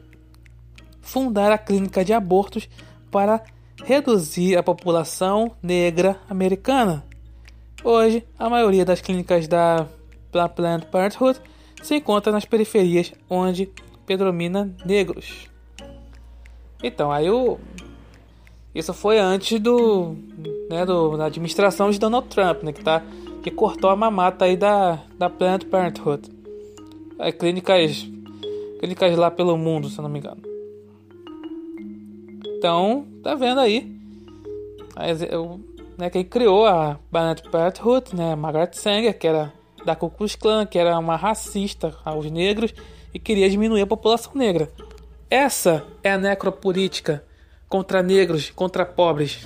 fundar 1.02 1.52
a 1.52 1.58
clínica 1.58 2.06
de 2.06 2.14
abortos 2.14 2.70
para 3.12 3.44
reduzir 3.82 4.58
a 4.58 4.64
população 4.64 5.52
negra 5.62 6.20
americana. 6.30 7.04
Hoje, 7.84 8.26
a 8.38 8.50
maioria 8.50 8.86
das 8.86 9.02
clínicas 9.02 9.48
da 9.48 9.88
Planned 10.56 10.88
Parenthood 10.88 11.40
se 11.82 11.96
encontra 11.96 12.32
nas 12.32 12.46
periferias 12.46 13.14
onde 13.30 13.70
predomina 14.06 14.74
negros. 14.86 15.50
Então, 16.82 17.12
aí 17.12 17.30
o 17.30 17.60
isso 18.74 18.94
foi 18.94 19.20
antes 19.20 19.60
do, 19.60 20.16
né, 20.70 20.86
do 20.86 21.16
da 21.16 21.26
administração 21.26 21.92
de 21.92 22.00
Donald 22.00 22.28
Trump, 22.28 22.64
né, 22.64 22.74
que 22.74 22.84
tá 22.84 23.04
que 23.44 23.52
cortou 23.52 23.90
a 23.90 23.96
mamata 23.96 24.46
aí 24.46 24.58
da 24.58 25.00
da 25.18 25.30
Planned 25.30 25.66
Parenthood 25.66 26.32
é, 27.20 27.32
clínicas, 27.32 28.08
clínicas 28.80 29.16
lá 29.18 29.30
pelo 29.30 29.58
mundo, 29.58 29.90
se 29.90 30.02
não 30.02 30.10
me 30.10 30.20
engano. 30.20 30.53
Então, 32.64 33.06
tá 33.22 33.36
vendo 33.36 33.60
aí. 33.60 33.94
Eu, 35.30 35.60
né, 35.98 36.10
quem 36.10 36.24
criou 36.24 36.66
a 36.66 36.98
Planet 37.12 37.42
Parenthood, 37.50 38.16
né, 38.16 38.38
Margaret 38.38 38.72
Sanger, 38.72 39.20
que 39.20 39.28
era 39.28 39.52
da 39.84 39.98
Ku 39.98 40.10
Klux 40.10 40.38
Klan, 40.38 40.66
que 40.66 40.80
era 40.80 40.98
uma 40.98 41.18
racista 41.18 41.94
aos 42.06 42.32
negros 42.32 42.74
e 43.14 43.20
queria 43.20 43.50
diminuir 43.50 43.82
a 43.82 43.86
população 43.86 44.32
negra. 44.36 44.72
Essa 45.30 45.86
é 46.02 46.14
a 46.14 46.18
necropolítica 46.18 47.22
contra 47.68 48.02
negros, 48.02 48.50
contra 48.50 48.86
pobres. 48.86 49.46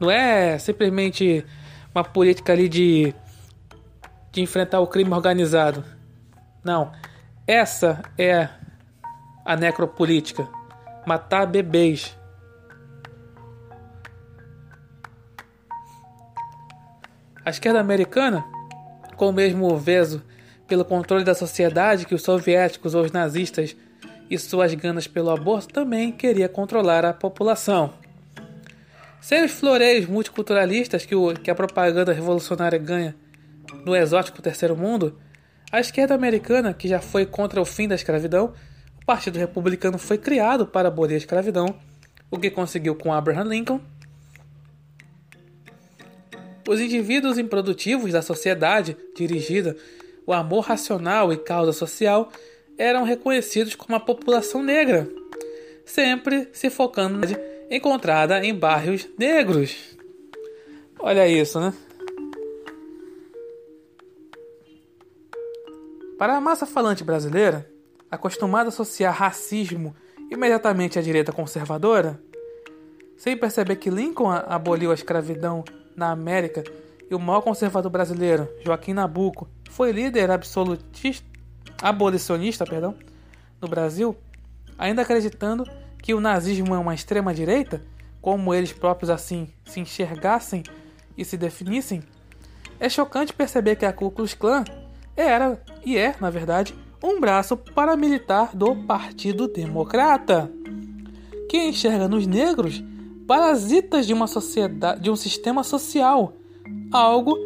Não 0.00 0.10
é 0.10 0.58
simplesmente 0.58 1.44
uma 1.94 2.04
política 2.04 2.54
ali 2.54 2.70
de, 2.70 3.14
de 4.32 4.40
enfrentar 4.40 4.80
o 4.80 4.86
crime 4.86 5.12
organizado. 5.12 5.84
Não. 6.64 6.90
Essa 7.46 8.02
é 8.16 8.48
a 9.44 9.54
necropolítica. 9.56 10.48
Matar 11.06 11.46
bebês. 11.46 12.16
A 17.44 17.50
esquerda 17.50 17.78
americana, 17.78 18.42
com 19.16 19.28
o 19.28 19.32
mesmo 19.32 19.76
veso 19.76 20.22
pelo 20.66 20.84
controle 20.84 21.24
da 21.24 21.34
sociedade 21.34 22.06
que 22.06 22.14
os 22.14 22.22
soviéticos 22.22 22.94
ou 22.94 23.04
os 23.04 23.12
nazistas 23.12 23.76
e 24.30 24.38
suas 24.38 24.72
ganas 24.72 25.06
pelo 25.06 25.30
aborto, 25.30 25.74
também 25.74 26.10
queria 26.10 26.48
controlar 26.48 27.04
a 27.04 27.12
população. 27.12 27.92
Sem 29.20 29.44
os 29.44 29.52
floreios 29.52 30.06
multiculturalistas 30.06 31.04
que, 31.04 31.14
o, 31.14 31.34
que 31.34 31.50
a 31.50 31.54
propaganda 31.54 32.12
revolucionária 32.12 32.78
ganha 32.78 33.14
no 33.84 33.94
exótico 33.94 34.40
terceiro 34.40 34.76
mundo, 34.76 35.18
a 35.70 35.80
esquerda 35.80 36.14
americana, 36.14 36.72
que 36.72 36.88
já 36.88 37.00
foi 37.00 37.26
contra 37.26 37.60
o 37.60 37.64
fim 37.64 37.88
da 37.88 37.94
escravidão, 37.94 38.54
o 39.04 39.06
Partido 39.06 39.38
Republicano 39.38 39.98
foi 39.98 40.16
criado 40.16 40.66
para 40.66 40.88
abolir 40.88 41.16
a 41.16 41.18
escravidão, 41.18 41.78
o 42.30 42.38
que 42.38 42.50
conseguiu 42.50 42.94
com 42.94 43.12
Abraham 43.12 43.44
Lincoln. 43.44 43.78
Os 46.66 46.80
indivíduos 46.80 47.36
improdutivos 47.36 48.12
da 48.12 48.22
sociedade 48.22 48.96
dirigida, 49.14 49.76
o 50.26 50.32
amor 50.32 50.60
racional 50.60 51.30
e 51.34 51.36
causa 51.36 51.70
social 51.70 52.32
eram 52.78 53.04
reconhecidos 53.04 53.74
como 53.74 53.94
a 53.94 54.00
população 54.00 54.62
negra, 54.62 55.06
sempre 55.84 56.48
se 56.50 56.70
focando 56.70 57.18
na 57.18 57.26
encontrada 57.70 58.42
em 58.42 58.54
bairros 58.54 59.06
negros. 59.18 59.98
Olha 60.98 61.28
isso, 61.28 61.60
né? 61.60 61.74
Para 66.18 66.38
a 66.38 66.40
massa 66.40 66.64
falante 66.64 67.04
brasileira, 67.04 67.73
acostumada 68.14 68.68
a 68.68 68.68
associar 68.68 69.14
racismo 69.14 69.94
imediatamente 70.30 70.98
à 70.98 71.02
direita 71.02 71.32
conservadora, 71.32 72.20
sem 73.16 73.36
perceber 73.36 73.76
que 73.76 73.90
Lincoln 73.90 74.30
aboliu 74.30 74.90
a 74.90 74.94
escravidão 74.94 75.64
na 75.96 76.10
América 76.10 76.64
e 77.10 77.14
o 77.14 77.20
maior 77.20 77.42
conservador 77.42 77.90
brasileiro, 77.90 78.48
Joaquim 78.64 78.94
Nabuco, 78.94 79.48
foi 79.70 79.92
líder 79.92 80.30
absolutista, 80.30 81.26
abolicionista 81.82 82.64
perdão, 82.64 82.94
no 83.60 83.68
Brasil, 83.68 84.16
ainda 84.78 85.02
acreditando 85.02 85.64
que 86.02 86.14
o 86.14 86.20
nazismo 86.20 86.74
é 86.74 86.78
uma 86.78 86.94
extrema-direita, 86.94 87.82
como 88.20 88.54
eles 88.54 88.72
próprios 88.72 89.10
assim 89.10 89.48
se 89.64 89.80
enxergassem 89.80 90.62
e 91.16 91.24
se 91.24 91.36
definissem, 91.36 92.02
é 92.80 92.88
chocante 92.88 93.32
perceber 93.32 93.76
que 93.76 93.86
a 93.86 93.92
Ku 93.92 94.10
Klux 94.10 94.34
Klan 94.34 94.64
era, 95.16 95.60
e 95.84 95.96
é, 95.96 96.14
na 96.20 96.30
verdade, 96.30 96.74
um 97.04 97.20
braço 97.20 97.54
paramilitar 97.54 98.56
do 98.56 98.74
Partido 98.74 99.46
Democrata, 99.46 100.50
que 101.50 101.58
enxerga 101.58 102.08
nos 102.08 102.26
negros 102.26 102.82
parasitas 103.26 104.06
de 104.06 104.14
uma 104.14 104.26
sociedade, 104.26 105.02
de 105.02 105.10
um 105.10 105.16
sistema 105.16 105.62
social, 105.62 106.32
algo 106.90 107.36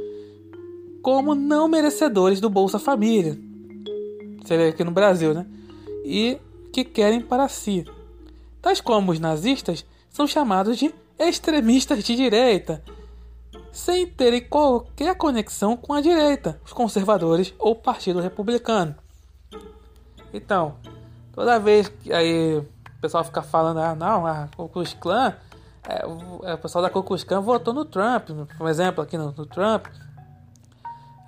como 1.02 1.34
não 1.34 1.66
merecedores 1.66 2.40
do 2.40 2.48
Bolsa 2.48 2.78
Família. 2.78 3.36
Seria 4.44 4.68
aqui 4.68 4.84
no 4.84 4.92
Brasil, 4.92 5.34
né? 5.34 5.44
E 6.04 6.38
que 6.72 6.84
querem 6.84 7.20
para 7.20 7.48
si. 7.48 7.84
Tais 8.62 8.80
como 8.80 9.10
os 9.10 9.18
nazistas 9.18 9.84
são 10.08 10.24
chamados 10.24 10.78
de 10.78 10.94
extremistas 11.18 12.04
de 12.04 12.14
direita, 12.14 12.80
sem 13.72 14.06
terem 14.06 14.40
qualquer 14.40 15.16
conexão 15.16 15.76
com 15.76 15.92
a 15.92 16.00
direita, 16.00 16.60
os 16.64 16.72
conservadores 16.72 17.52
ou 17.58 17.72
o 17.72 17.76
Partido 17.76 18.20
Republicano. 18.20 18.94
Então, 20.32 20.74
toda 21.32 21.58
vez 21.58 21.88
que 21.88 22.12
aí 22.12 22.58
o 22.58 23.00
pessoal 23.00 23.24
fica 23.24 23.42
falando, 23.42 23.78
ah, 23.80 23.94
não, 23.94 24.26
a 24.26 24.48
Klux 24.72 24.94
Klan, 24.94 25.34
é, 25.88 26.06
o, 26.06 26.40
é, 26.44 26.54
o 26.54 26.58
pessoal 26.58 26.82
da 26.82 26.90
Klux 26.90 27.24
Klan 27.24 27.40
votou 27.40 27.72
no 27.72 27.84
Trump, 27.84 28.28
por 28.56 28.68
exemplo, 28.68 29.02
aqui 29.02 29.16
no, 29.16 29.32
no 29.32 29.46
Trump. 29.46 29.86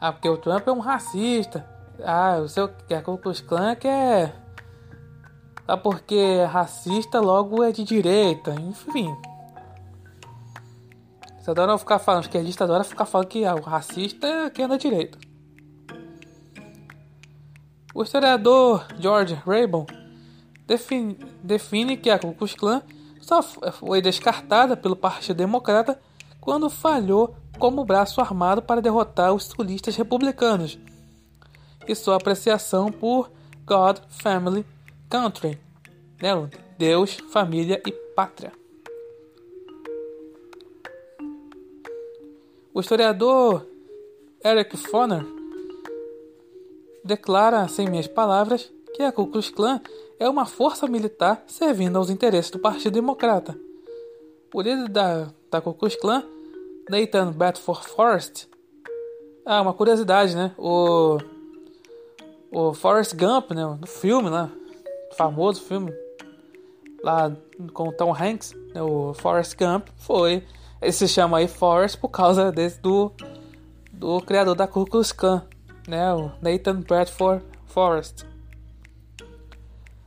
Ah, 0.01 0.13
porque 0.13 0.29
o 0.29 0.37
Trump 0.37 0.67
é 0.67 0.73
um 0.73 0.81
racista. 0.81 1.65
Ah, 2.03 2.39
o 2.43 2.49
seu 2.49 2.69
que 2.69 2.95
a 2.95 3.03
Klux 3.03 3.41
Klan 3.41 3.75
que 3.75 3.87
é 3.87 4.33
ah, 5.71 5.77
porque 5.77 6.43
racista, 6.51 7.21
logo 7.21 7.63
é 7.63 7.71
de 7.71 7.85
direita, 7.85 8.53
enfim. 8.55 9.15
Você 11.39 11.53
adora 11.53 11.79
ficar 11.79 12.01
falando, 12.01 12.25
esquerdista 12.25 12.65
adora 12.65 12.83
ficar 12.83 13.07
falando 13.07 13.29
que 13.29 13.45
ah, 13.45 13.55
o 13.55 13.61
racista 13.61 14.27
é 14.27 14.51
quem 14.51 14.65
é 14.65 14.69
da 14.69 14.77
direita. 14.77 15.17
O 17.93 18.03
historiador 18.03 18.87
George 18.99 19.35
Raybon 19.35 19.85
define, 20.67 21.19
define 21.43 21.97
que 21.97 22.09
a 22.09 22.19
Ku 22.19 22.33
Klux 22.33 22.55
Klan 22.55 22.83
só 23.21 23.43
foi 23.43 24.01
descartada 24.01 24.77
pelo 24.77 24.95
Partido 24.95 25.37
Democrata 25.37 26.01
quando 26.41 26.71
falhou 26.71 27.35
como 27.59 27.85
braço 27.85 28.21
armado 28.21 28.63
para 28.63 28.81
derrotar 28.81 29.35
os 29.35 29.45
sulistas 29.45 29.97
republicanos 29.97 30.79
e 31.87 31.95
sua 31.95 32.17
apreciação 32.17 32.93
por 32.93 33.31
God, 33.67 33.99
Family, 34.09 34.65
Country, 35.09 35.59
né? 36.23 36.31
Deus, 36.79 37.19
família 37.31 37.83
e 37.85 37.93
pátria. 37.93 38.53
O 42.73 42.81
historiador 42.81 43.67
Eric 44.43 44.77
Foner 44.77 45.40
declara, 47.05 47.67
sem 47.69 47.89
minhas 47.89 48.07
palavras, 48.07 48.73
que 48.95 49.03
a 49.03 49.13
Ku 49.13 49.27
Klux 49.27 49.51
Klan 49.51 49.81
é 50.19 50.29
uma 50.29 50.45
força 50.45 50.87
militar 50.87 51.45
servindo 51.47 51.97
aos 51.97 52.11
interesses 52.11 52.51
do 52.51 52.59
Partido 52.59 52.95
Democrata. 52.95 53.59
O 54.53 54.61
líder 54.61 54.89
da, 54.89 55.29
da 55.51 55.61
Ku 55.61 55.73
Klux 55.75 55.97
Klan, 55.97 56.23
Nathan 56.89 57.33
Bedford 57.33 57.89
Forrest, 57.89 58.47
ah, 59.45 59.63
uma 59.63 59.73
curiosidade, 59.73 60.37
né? 60.37 60.53
O, 60.59 61.19
o 62.51 62.75
Forrest 62.75 63.15
Gump, 63.15 63.53
né? 63.53 63.79
Do 63.81 63.87
filme 63.87 64.29
lá, 64.29 64.51
famoso 65.17 65.63
filme, 65.63 65.93
lá 67.03 67.35
com 67.73 67.89
o 67.89 67.93
Tom 67.93 68.15
Hanks, 68.15 68.55
né? 68.75 68.83
o 68.83 69.15
Forrest 69.15 69.57
Gump, 69.57 69.89
foi 69.97 70.45
ele 70.81 70.93
se 70.93 71.07
chama 71.07 71.39
aí 71.39 71.49
Forrest 71.49 71.99
por 71.99 72.09
causa 72.09 72.51
desse, 72.51 72.81
do, 72.81 73.13
do 73.93 74.21
criador 74.23 74.55
da 74.55 74.67
Ku 74.67 74.87
Klux 74.87 75.13
Klan, 75.13 75.43
né, 75.91 76.15
o 76.15 76.31
Nathan 76.41 76.81
Bradford 76.81 77.45
Forrest. 77.67 78.25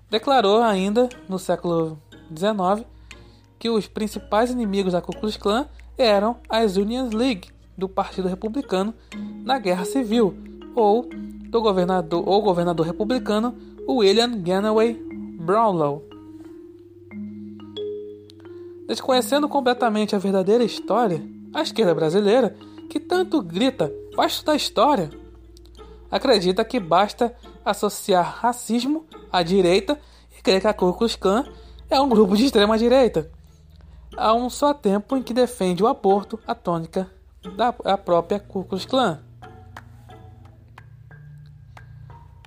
Declarou 0.10 0.62
ainda 0.62 1.10
no 1.28 1.38
século 1.38 2.00
XIX 2.36 2.88
que 3.60 3.70
os 3.70 3.88
principais 3.88 4.50
inimigos 4.50 4.94
da 4.94 5.02
Ku 5.02 5.12
Klux 5.12 5.38
Klan 5.38 5.68
eram 5.98 6.38
as 6.50 6.78
Union 6.78 7.10
League 7.14 7.50
do 7.78 7.90
Partido 7.90 8.28
Republicano 8.28 8.94
na 9.44 9.60
Guerra 9.60 9.86
Civil 9.86 10.36
ou 10.76 11.08
do 11.50 11.62
governador 11.62 12.28
ou 12.28 12.42
governador 12.42 12.86
republicano 12.86 13.56
William 13.88 14.42
Ganaway 14.42 14.94
Brownlow. 15.40 16.04
Desconhecendo 18.88 19.50
completamente 19.50 20.16
a 20.16 20.20
verdadeira 20.20 20.64
história, 20.64 21.22
a 21.54 21.62
esquerda 21.62 21.94
brasileira, 21.94 22.56
que 22.90 23.00
tanto 23.00 23.42
grita, 23.42 23.92
vai 24.16 24.28
estudar 24.28 24.56
história, 24.56 25.10
acredita 26.14 26.64
que 26.64 26.80
basta 26.80 27.36
associar 27.66 28.38
racismo 28.40 29.04
à 29.32 29.42
direita 29.42 30.00
e 30.38 30.44
crer 30.44 30.62
que 30.62 30.68
a 30.68 30.74
Ku 30.74 30.94
Klux 30.94 31.16
Klan 31.16 31.44
é 31.90 32.00
um 32.00 32.08
grupo 32.08 32.38
de 32.38 32.46
extrema 32.46 32.78
direita. 32.78 33.32
Há 34.16 34.32
um 34.36 34.48
só 34.48 34.76
tempo 34.76 35.18
em 35.18 35.24
que 35.24 35.34
defende 35.34 35.82
o 35.82 35.88
aborto, 35.88 36.40
a 36.46 36.54
tônica 36.54 37.10
da 37.58 37.74
própria 37.98 38.40
Ku 38.40 38.64
Klux 38.64 38.86
Klan. 38.86 39.24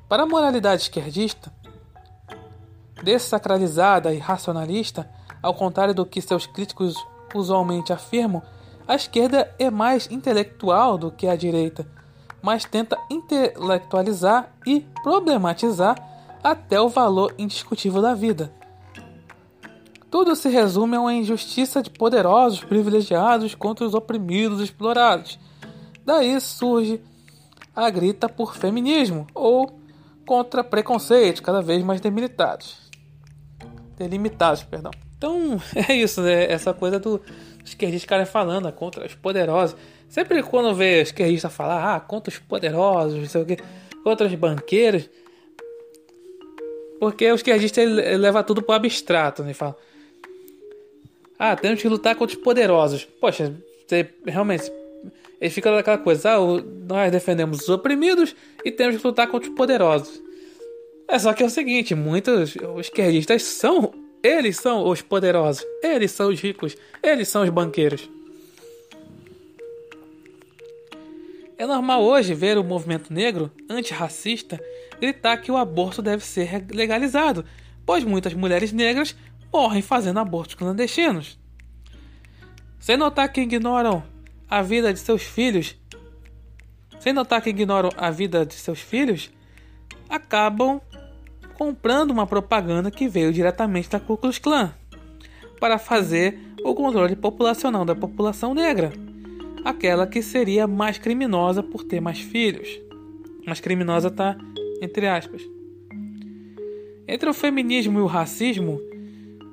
Para 0.09 0.23
a 0.23 0.27
moralidade 0.27 0.83
esquerdista, 0.83 1.53
dessacralizada 3.03 4.15
e 4.15 4.19
racionalista, 4.19 5.11
ao 5.43 5.53
contrário 5.53 5.93
do 5.93 6.07
que 6.07 6.23
seus 6.23 6.47
críticos 6.47 6.95
usualmente 7.35 7.93
afirmam, 7.93 8.41
a 8.87 8.95
esquerda 8.95 9.53
é 9.59 9.73
mais 9.73 10.09
intelectual 10.09 10.97
do 10.97 11.11
que 11.11 11.27
a 11.27 11.35
direita, 11.35 11.85
mas 12.47 12.65
tenta 12.65 12.97
intelectualizar 13.11 14.53
e 14.65 14.87
problematizar 15.03 15.97
até 16.45 16.81
o 16.81 16.89
valor 16.89 17.35
indiscutível 17.37 18.01
da 18.01 18.15
vida. 18.15 18.53
Tudo 20.09 20.37
se 20.37 20.49
resume 20.49 20.95
a 20.97 21.01
uma 21.01 21.13
injustiça 21.13 21.83
de 21.83 21.91
poderosos 21.91 22.63
privilegiados 22.63 23.57
contra 23.57 23.85
os 23.85 23.95
oprimidos 23.95 24.61
explorados. 24.61 25.41
Daí 26.05 26.41
surge 26.41 27.03
a 27.75 27.91
grita 27.91 28.29
por 28.29 28.55
feminismo 28.55 29.27
ou 29.35 29.81
contra 30.25 30.63
preconceitos 30.63 31.41
cada 31.41 31.61
vez 31.61 31.83
mais 31.83 32.01
delimitados. 32.01 32.77
Delimitados, 33.99 34.63
perdão. 34.63 34.93
Então, 35.19 35.61
é 35.89 35.93
isso, 35.97 36.23
né? 36.23 36.45
Essa 36.45 36.73
coisa 36.73 37.01
do 37.01 37.21
esquerdista 37.65 38.07
cara 38.07 38.25
falando 38.25 38.71
contra 38.71 39.05
os 39.05 39.17
poderosos. 39.17 39.77
Sempre 40.09 40.43
quando 40.43 40.75
vê 40.75 41.03
esquerdista 41.03 41.51
falar, 41.51 41.97
ah, 41.97 42.01
contra 42.01 42.31
os 42.31 42.39
poderosos, 42.39 43.19
não 43.19 43.27
sei 43.27 43.43
o 43.43 43.47
quê, 43.47 43.59
contra 44.03 44.27
os 44.27 44.35
banqueiros. 44.35 45.09
Porque 46.99 47.31
o 47.31 47.35
esquerdista 47.35 47.83
ele, 47.83 48.01
ele 48.01 48.17
leva 48.17 48.43
tudo 48.43 48.63
pro 48.63 48.75
abstrato, 48.75 49.43
né? 49.43 49.53
Fala, 49.53 49.77
ah, 51.39 51.55
temos 51.57 51.83
que 51.83 51.89
lutar 51.89 52.15
contra 52.15 52.37
os 52.37 52.43
poderosos. 52.43 53.05
Poxa, 53.21 53.55
você 53.87 54.09
realmente. 54.25 54.71
Ele 55.39 55.51
fica 55.51 55.71
naquela 55.71 55.99
coisa, 55.99 56.31
ah, 56.31 56.39
nós 56.89 57.13
defendemos 57.13 57.61
os 57.61 57.69
oprimidos 57.69 58.35
e 58.65 58.73
temos 58.73 58.97
que 58.97 59.07
lutar 59.07 59.29
contra 59.29 59.51
os 59.51 59.55
poderosos. 59.55 60.23
É 61.09 61.19
só 61.19 61.33
que 61.35 61.43
é 61.43 61.47
o 61.47 61.51
seguinte, 61.51 61.95
muitos 61.95 62.57
esquerdistas 62.79 63.43
são 63.43 63.93
eles 64.23 64.57
são 64.57 64.89
os 64.89 65.03
poderosos, 65.03 65.65
eles 65.83 66.11
são 66.11 66.31
os 66.31 66.41
ricos, 66.41 66.77
eles 67.01 67.29
são 67.29 67.43
os 67.43 67.51
banqueiros. 67.51 68.11
É 71.59 71.67
normal 71.67 72.05
hoje 72.05 72.35
ver 72.35 72.59
o 72.59 72.65
movimento 72.65 73.13
negro 73.13 73.51
antirracista 73.69 74.61
gritar 75.01 75.39
que 75.39 75.51
o 75.51 75.57
aborto 75.57 76.03
deve 76.03 76.23
ser 76.23 76.67
legalizado, 76.71 77.47
pois 77.87 78.05
muitas 78.05 78.35
mulheres 78.35 78.73
negras 78.73 79.17
morrem 79.51 79.81
fazendo 79.81 80.21
abortos 80.21 80.55
clandestinos. 80.55 81.39
Sem 82.79 82.99
notar 82.99 83.33
que 83.33 83.41
ignoram 83.41 84.03
a 84.49 84.61
vida 84.61 84.93
de 84.93 84.99
seus 84.99 85.23
filhos, 85.23 85.75
sem 87.01 87.15
notar 87.15 87.41
que 87.41 87.51
ignoram 87.51 87.91
a 87.97 88.11
vida 88.11 88.45
de 88.45 88.55
seus 88.55 88.81
filhos, 88.81 89.31
acabam 90.11 90.81
comprando 91.55 92.11
uma 92.11 92.27
propaganda 92.27 92.91
que 92.91 93.09
veio 93.09 93.33
diretamente 93.33 93.89
da 93.89 93.99
Ku 93.99 94.19
Klux 94.19 94.39
Klan 94.39 94.75
para 95.59 95.79
fazer 95.79 96.39
o 96.63 96.75
controle 96.75 97.17
populacional 97.17 97.85
da 97.85 97.95
população 97.95 98.53
negra, 98.53 98.93
aquela 99.67 100.07
que 100.07 100.23
seria 100.23 100.67
mais 100.69 100.97
criminosa 100.97 101.61
por 101.61 101.83
ter 101.83 102.01
mais 102.01 102.21
filhos. 102.21 102.69
Mais 103.45 103.59
criminosa 103.59 104.11
tá 104.11 104.37
entre 104.81 105.09
aspas. 105.09 105.43
Entre 107.09 107.29
o 107.29 107.35
feminismo 107.35 107.99
e 107.99 108.03
o 108.03 108.07
racismo, 108.07 108.81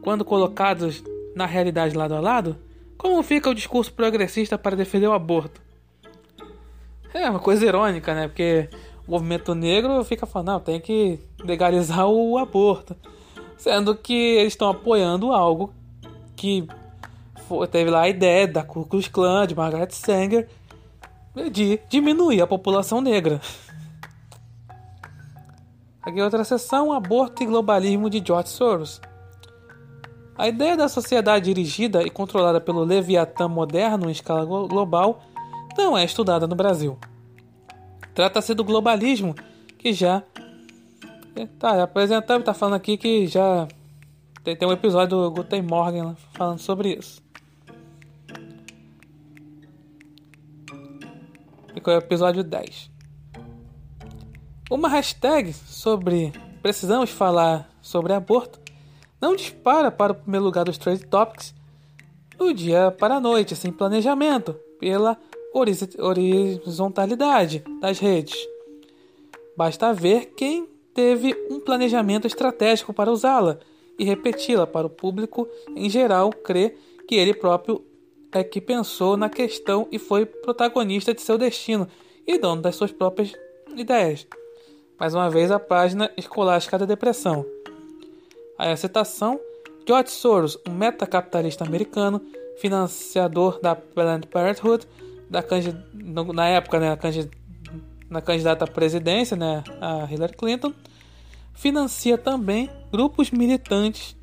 quando 0.01 0.23
colocados 0.23 1.03
na 1.35 1.47
realidade 1.47 1.97
lado 1.97 2.13
a 2.13 2.19
lado, 2.19 2.55
como 2.95 3.21
fica 3.23 3.49
o 3.49 3.55
discurso 3.55 3.91
progressista 3.91 4.55
para 4.55 4.75
defender 4.75 5.07
o 5.07 5.13
aborto? 5.13 5.59
É 7.11 7.29
uma 7.29 7.39
coisa 7.39 7.65
irônica, 7.65 8.13
né? 8.13 8.27
Porque 8.27 8.69
o 9.07 9.11
movimento 9.11 9.55
negro 9.55 10.03
fica 10.03 10.27
falando, 10.27 10.47
não, 10.47 10.59
tem 10.59 10.79
que 10.79 11.19
legalizar 11.43 12.07
o 12.07 12.37
aborto. 12.37 12.95
Sendo 13.57 13.95
que 13.95 14.13
eles 14.13 14.53
estão 14.53 14.69
apoiando 14.69 15.31
algo 15.31 15.73
que 16.35 16.67
teve 17.69 17.89
lá 17.89 18.01
a 18.01 18.09
ideia 18.09 18.47
da 18.47 18.63
Ku 18.63 18.85
Klux 18.85 19.07
Klan, 19.07 19.47
de 19.47 19.55
Margaret 19.55 19.89
Sanger, 19.91 20.47
de 21.51 21.79
diminuir 21.89 22.41
a 22.41 22.47
população 22.47 23.01
negra. 23.01 23.41
Aqui 26.01 26.21
outra 26.21 26.43
seção, 26.43 26.91
aborto 26.91 27.43
e 27.43 27.45
globalismo 27.45 28.09
de 28.09 28.21
George 28.25 28.49
Soros. 28.49 29.01
A 30.37 30.47
ideia 30.47 30.75
da 30.75 30.89
sociedade 30.89 31.45
dirigida 31.45 32.03
e 32.03 32.09
controlada 32.09 32.59
pelo 32.59 32.83
Leviatã 32.83 33.47
moderno 33.47 34.09
em 34.09 34.11
escala 34.11 34.43
global 34.43 35.21
não 35.77 35.97
é 35.97 36.03
estudada 36.03 36.45
no 36.45 36.55
Brasil. 36.55 36.97
Trata-se 38.13 38.53
do 38.53 38.63
globalismo 38.63 39.33
que 39.77 39.93
já 39.93 40.23
tá 41.57 41.83
apresentando, 41.83 42.43
tá 42.43 42.53
falando 42.53 42.75
aqui 42.75 42.97
que 42.97 43.25
já 43.27 43.67
tem, 44.43 44.57
tem 44.57 44.67
um 44.67 44.73
episódio 44.73 45.17
do 45.17 45.31
Guten 45.31 45.61
Morgen 45.61 46.17
falando 46.33 46.59
sobre 46.59 46.95
isso. 46.95 47.22
E 51.75 51.89
é 51.89 51.95
o 51.95 51.97
episódio 51.97 52.43
10. 52.43 52.91
Uma 54.69 54.87
hashtag 54.89 55.51
sobre 55.53 56.31
precisamos 56.61 57.09
falar 57.09 57.69
sobre 57.81 58.13
aborto 58.13 58.59
não 59.19 59.35
dispara 59.35 59.91
para 59.91 60.11
o 60.11 60.15
primeiro 60.15 60.45
lugar 60.45 60.65
dos 60.65 60.77
Trade 60.77 61.05
Topics 61.07 61.53
do 62.37 62.53
dia 62.53 62.91
para 62.91 63.15
a 63.15 63.19
noite, 63.19 63.55
sem 63.55 63.71
planejamento, 63.71 64.53
pela 64.79 65.17
horizontalidade 65.99 67.63
das 67.81 67.99
redes. 67.99 68.35
Basta 69.57 69.93
ver 69.93 70.33
quem 70.35 70.67
teve 70.93 71.35
um 71.49 71.59
planejamento 71.59 72.27
estratégico 72.27 72.93
para 72.93 73.11
usá-la 73.11 73.59
e 73.97 74.03
repeti-la 74.03 74.67
para 74.67 74.87
o 74.87 74.89
público 74.89 75.47
em 75.75 75.89
geral 75.89 76.29
crer 76.31 76.77
que 77.07 77.15
ele 77.15 77.33
próprio 77.33 77.83
é 78.39 78.43
que 78.43 78.61
pensou 78.61 79.17
na 79.17 79.29
questão 79.29 79.87
e 79.91 79.99
foi 79.99 80.25
protagonista 80.25 81.13
de 81.13 81.21
seu 81.21 81.37
destino 81.37 81.87
e 82.25 82.37
dono 82.37 82.61
das 82.61 82.75
suas 82.75 82.91
próprias 82.91 83.33
ideias. 83.75 84.27
Mais 84.99 85.13
uma 85.13 85.29
vez 85.29 85.51
a 85.51 85.59
página 85.59 86.11
escolástica 86.15 86.77
da 86.77 86.85
depressão. 86.85 87.45
A 88.57 88.75
citação: 88.75 89.39
George 89.87 90.11
Soros, 90.11 90.57
um 90.67 90.71
metacapitalista 90.71 91.65
americano, 91.65 92.21
financiador 92.57 93.59
da 93.61 93.75
Planned 93.75 94.27
Parenthood, 94.27 94.87
da 95.29 95.43
na 96.33 96.47
época, 96.47 96.79
né, 96.79 96.97
na 98.09 98.21
candidata 98.21 98.65
à 98.65 98.67
presidência, 98.67 99.35
né, 99.35 99.63
a 99.81 100.07
Hillary 100.11 100.33
Clinton, 100.33 100.73
financia 101.53 102.17
também 102.17 102.69
grupos 102.91 103.31
militantes 103.31 104.15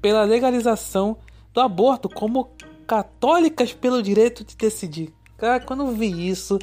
pela 0.00 0.24
legalização 0.24 1.16
do 1.52 1.60
aborto 1.60 2.08
como 2.08 2.50
católicas 2.88 3.74
pelo 3.74 4.02
direito 4.02 4.42
de 4.42 4.56
decidir. 4.56 5.12
Cara, 5.36 5.60
quando 5.60 5.82
eu 5.82 5.92
vi 5.92 6.28
isso, 6.28 6.58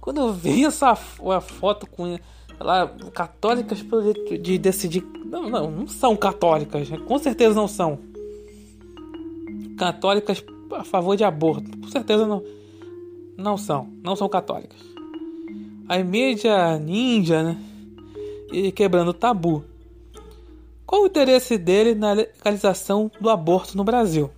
quando 0.00 0.22
eu 0.22 0.32
vi 0.32 0.64
essa 0.64 0.96
foto 0.96 1.86
com 1.86 2.18
lá, 2.58 2.88
católicas 3.12 3.82
pelo 3.82 4.02
direito 4.02 4.38
de 4.38 4.56
decidir. 4.56 5.04
Não, 5.26 5.50
não, 5.50 5.70
não 5.70 5.86
são 5.86 6.16
católicas. 6.16 6.88
Com 7.06 7.18
certeza 7.18 7.54
não 7.54 7.68
são. 7.68 7.98
Católicas 9.76 10.42
a 10.72 10.82
favor 10.82 11.14
de 11.14 11.24
aborto. 11.24 11.78
Com 11.78 11.88
certeza 11.88 12.26
não. 12.26 12.42
Não 13.36 13.58
são. 13.58 13.86
Não 14.02 14.16
são 14.16 14.30
católicas. 14.30 14.80
A 15.86 15.98
mídia 15.98 16.78
ninja, 16.78 17.42
né? 17.42 17.58
E 18.50 18.72
quebrando 18.72 19.08
o 19.08 19.14
tabu. 19.14 19.62
Qual 20.86 21.02
o 21.02 21.06
interesse 21.06 21.58
dele 21.58 21.94
na 21.94 22.12
legalização 22.12 23.10
do 23.20 23.28
aborto 23.28 23.76
no 23.76 23.84
Brasil? 23.84 24.30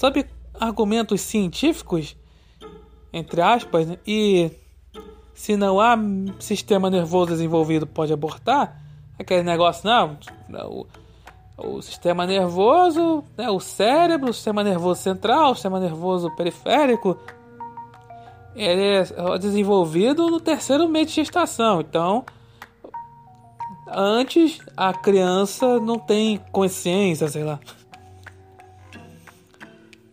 Sob 0.00 0.24
argumentos 0.58 1.20
científicos, 1.20 2.16
entre 3.12 3.42
aspas, 3.42 3.86
né? 3.86 3.98
e 4.06 4.50
se 5.34 5.58
não 5.58 5.78
há 5.78 5.94
sistema 6.38 6.88
nervoso 6.88 7.32
desenvolvido, 7.32 7.86
pode 7.86 8.10
abortar. 8.10 8.82
Aquele 9.18 9.42
negócio, 9.42 9.86
não. 9.86 10.16
O, 10.70 10.86
o 11.58 11.82
sistema 11.82 12.26
nervoso, 12.26 13.22
né, 13.36 13.50
o 13.50 13.60
cérebro, 13.60 14.30
o 14.30 14.32
sistema 14.32 14.64
nervoso 14.64 15.02
central, 15.02 15.50
o 15.50 15.54
sistema 15.54 15.78
nervoso 15.78 16.34
periférico, 16.34 17.18
ele 18.56 18.80
é 18.82 19.38
desenvolvido 19.38 20.30
no 20.30 20.40
terceiro 20.40 20.88
mês 20.88 21.08
de 21.08 21.16
gestação. 21.16 21.82
Então, 21.82 22.24
antes 23.86 24.60
a 24.74 24.94
criança 24.94 25.78
não 25.78 25.98
tem 25.98 26.38
consciência, 26.50 27.28
sei 27.28 27.44
lá. 27.44 27.60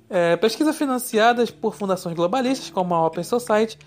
É, 0.09 0.37
pesquisas 0.37 0.77
financiadas 0.77 1.51
por 1.51 1.75
fundações 1.75 2.15
globalistas 2.15 2.69
como 2.69 2.95
a 2.95 3.05
Open 3.05 3.23
Society 3.23 3.77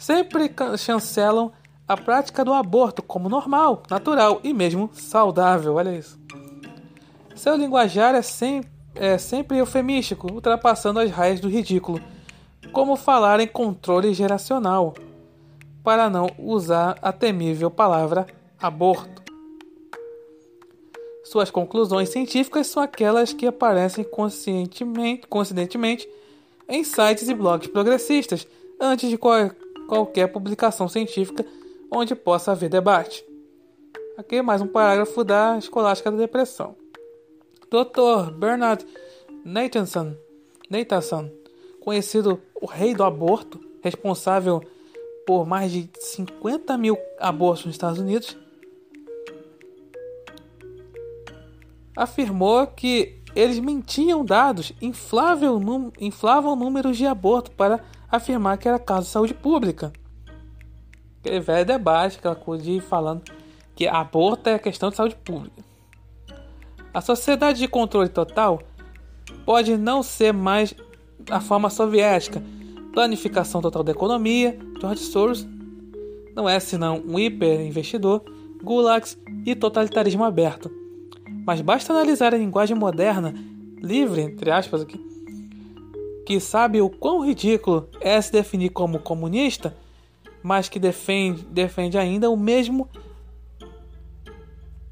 sempre 0.00 0.54
chancelam 0.76 1.52
a 1.86 1.96
prática 1.96 2.44
do 2.44 2.52
aborto 2.52 3.02
como 3.02 3.28
normal, 3.28 3.82
natural 3.90 4.40
e 4.44 4.52
mesmo 4.52 4.90
saudável. 4.92 5.74
Olha 5.74 5.96
isso. 5.96 6.18
Seu 7.34 7.56
linguajar 7.56 8.14
é, 8.14 8.22
sem, 8.22 8.62
é 8.94 9.16
sempre 9.16 9.58
eufemístico, 9.58 10.32
ultrapassando 10.32 11.00
as 11.00 11.10
raias 11.10 11.40
do 11.40 11.48
ridículo, 11.48 12.00
como 12.72 12.96
falar 12.96 13.40
em 13.40 13.46
controle 13.46 14.12
geracional, 14.12 14.94
para 15.82 16.10
não 16.10 16.28
usar 16.38 16.98
a 17.00 17.10
temível 17.12 17.70
palavra 17.70 18.26
aborto. 18.60 19.17
Suas 21.28 21.50
conclusões 21.50 22.08
científicas 22.08 22.68
são 22.68 22.82
aquelas 22.82 23.34
que 23.34 23.46
aparecem 23.46 24.02
coincidentemente 24.02 26.08
em 26.66 26.82
sites 26.82 27.28
e 27.28 27.34
blogs 27.34 27.68
progressistas, 27.68 28.48
antes 28.80 29.10
de 29.10 29.18
qualquer 29.18 29.54
qualquer 29.86 30.28
publicação 30.28 30.88
científica 30.88 31.44
onde 31.90 32.14
possa 32.14 32.52
haver 32.52 32.70
debate. 32.70 33.22
Aqui 34.16 34.40
mais 34.40 34.62
um 34.62 34.66
parágrafo 34.66 35.22
da 35.22 35.58
Escolástica 35.58 36.10
da 36.10 36.16
Depressão. 36.16 36.74
Dr. 37.70 38.32
Bernard 38.32 38.86
Nathanson, 39.44 40.14
Nathanson, 40.70 41.30
conhecido 41.78 42.40
o 42.54 42.64
rei 42.64 42.94
do 42.94 43.04
aborto, 43.04 43.60
responsável 43.82 44.62
por 45.26 45.46
mais 45.46 45.72
de 45.72 45.90
50 46.00 46.78
mil 46.78 46.96
abortos 47.18 47.66
nos 47.66 47.74
Estados 47.74 47.98
Unidos, 47.98 48.34
afirmou 51.98 52.64
que 52.68 53.20
eles 53.34 53.58
mentiam 53.58 54.24
dados, 54.24 54.72
inflavam, 54.80 55.92
inflavam 56.00 56.54
números 56.54 56.96
de 56.96 57.04
aborto 57.04 57.50
para 57.50 57.80
afirmar 58.08 58.56
que 58.56 58.68
era 58.68 58.78
caso 58.78 59.06
de 59.06 59.12
saúde 59.12 59.34
pública. 59.34 59.92
Aquele 61.18 61.40
velho 61.40 61.66
debate, 61.66 62.18
aquela 62.18 62.36
coisa 62.36 62.62
de 62.62 62.80
falando 62.80 63.22
que 63.74 63.88
aborto 63.88 64.48
é 64.48 64.58
questão 64.58 64.90
de 64.90 64.96
saúde 64.96 65.16
pública. 65.16 65.64
A 66.94 67.00
sociedade 67.00 67.58
de 67.58 67.66
controle 67.66 68.08
total 68.08 68.60
pode 69.44 69.76
não 69.76 70.02
ser 70.02 70.32
mais 70.32 70.74
a 71.28 71.40
forma 71.40 71.68
soviética, 71.68 72.42
planificação 72.92 73.60
total 73.60 73.82
da 73.82 73.92
economia, 73.92 74.56
George 74.80 75.02
Soros 75.02 75.46
não 76.34 76.48
é 76.48 76.60
senão 76.60 77.02
um 77.04 77.18
hiperinvestidor, 77.18 78.22
gulags 78.62 79.18
e 79.44 79.56
totalitarismo 79.56 80.22
aberto. 80.22 80.77
Mas 81.48 81.62
basta 81.62 81.94
analisar 81.94 82.34
a 82.34 82.36
linguagem 82.36 82.76
moderna, 82.76 83.34
livre, 83.78 84.20
entre 84.20 84.50
aspas 84.50 84.82
aqui, 84.82 85.00
que 86.26 86.38
sabe 86.38 86.82
o 86.82 86.90
quão 86.90 87.24
ridículo 87.24 87.88
é 88.02 88.20
se 88.20 88.30
definir 88.30 88.68
como 88.68 88.98
comunista, 88.98 89.74
mas 90.42 90.68
que 90.68 90.78
defende, 90.78 91.42
defende 91.44 91.96
ainda 91.96 92.28
o 92.28 92.36
mesmo 92.36 92.86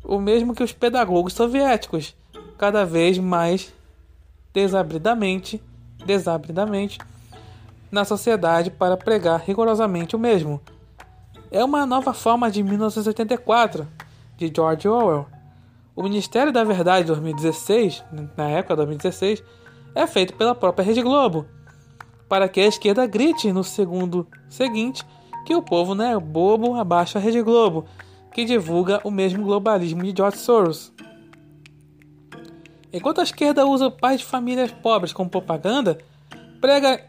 o 0.02 0.18
mesmo 0.18 0.54
que 0.54 0.62
os 0.62 0.72
pedagogos 0.72 1.34
soviéticos, 1.34 2.16
cada 2.56 2.86
vez 2.86 3.18
mais 3.18 3.70
desabridamente, 4.50 5.62
desabridamente 6.06 6.98
na 7.92 8.02
sociedade 8.02 8.70
para 8.70 8.96
pregar 8.96 9.42
rigorosamente 9.44 10.16
o 10.16 10.18
mesmo. 10.18 10.58
É 11.50 11.62
uma 11.62 11.84
nova 11.84 12.14
forma 12.14 12.50
de 12.50 12.62
1984 12.62 13.86
de 14.38 14.50
George 14.56 14.88
Orwell. 14.88 15.35
O 15.96 16.02
Ministério 16.02 16.52
da 16.52 16.62
Verdade 16.62 17.06
de 17.06 17.06
2016, 17.06 18.04
na 18.36 18.50
época 18.50 18.74
de 18.74 18.84
2016, 18.84 19.42
é 19.94 20.06
feito 20.06 20.34
pela 20.34 20.54
própria 20.54 20.84
Rede 20.84 21.00
Globo, 21.00 21.46
para 22.28 22.50
que 22.50 22.60
a 22.60 22.66
esquerda 22.66 23.06
grite 23.06 23.50
no 23.50 23.64
segundo 23.64 24.28
seguinte 24.46 25.02
que 25.46 25.54
o 25.54 25.62
povo 25.62 25.94
não 25.94 26.04
é 26.04 26.20
bobo 26.20 26.74
abaixo 26.74 27.16
a 27.16 27.20
Rede 27.20 27.40
Globo, 27.40 27.86
que 28.30 28.44
divulga 28.44 29.00
o 29.04 29.10
mesmo 29.10 29.42
globalismo 29.42 30.02
de 30.02 30.12
George 30.14 30.36
Soros. 30.36 30.92
Enquanto 32.92 33.22
a 33.22 33.24
esquerda 33.24 33.64
usa 33.64 33.90
pais 33.90 34.20
de 34.20 34.26
famílias 34.26 34.70
pobres 34.70 35.14
como 35.14 35.30
propaganda, 35.30 35.96
prega 36.60 37.08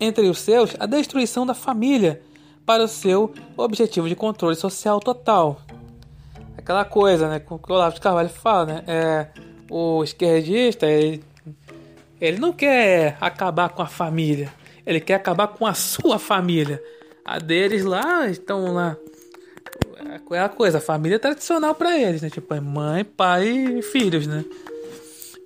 entre 0.00 0.28
os 0.28 0.40
seus 0.40 0.74
a 0.80 0.86
destruição 0.86 1.46
da 1.46 1.54
família 1.54 2.20
para 2.66 2.82
o 2.82 2.88
seu 2.88 3.32
objetivo 3.56 4.08
de 4.08 4.16
controle 4.16 4.56
social 4.56 4.98
total. 4.98 5.63
Aquela 6.64 6.84
coisa, 6.84 7.28
né? 7.28 7.38
Com 7.38 7.58
que 7.58 7.70
o 7.70 7.74
Olavo 7.74 7.94
de 7.94 8.00
Carvalho 8.00 8.30
fala, 8.30 8.64
né? 8.64 8.84
É, 8.86 9.26
o 9.70 10.02
esquerdista, 10.02 10.86
ele, 10.86 11.22
ele 12.18 12.38
não 12.38 12.52
quer 12.52 13.18
acabar 13.20 13.68
com 13.68 13.82
a 13.82 13.86
família. 13.86 14.50
Ele 14.86 14.98
quer 14.98 15.14
acabar 15.14 15.48
com 15.48 15.66
a 15.66 15.74
sua 15.74 16.18
família. 16.18 16.82
A 17.24 17.38
deles 17.38 17.84
lá 17.84 18.26
estão 18.28 18.72
lá. 18.72 18.96
É 20.30 20.38
a 20.40 20.48
coisa, 20.48 20.78
a 20.78 20.80
família 20.80 21.18
tradicional 21.18 21.74
para 21.74 21.98
eles, 21.98 22.22
né? 22.22 22.30
Tipo, 22.30 22.54
é 22.54 22.60
mãe, 22.60 23.04
pai 23.04 23.46
e 23.46 23.82
filhos, 23.82 24.26
né? 24.26 24.44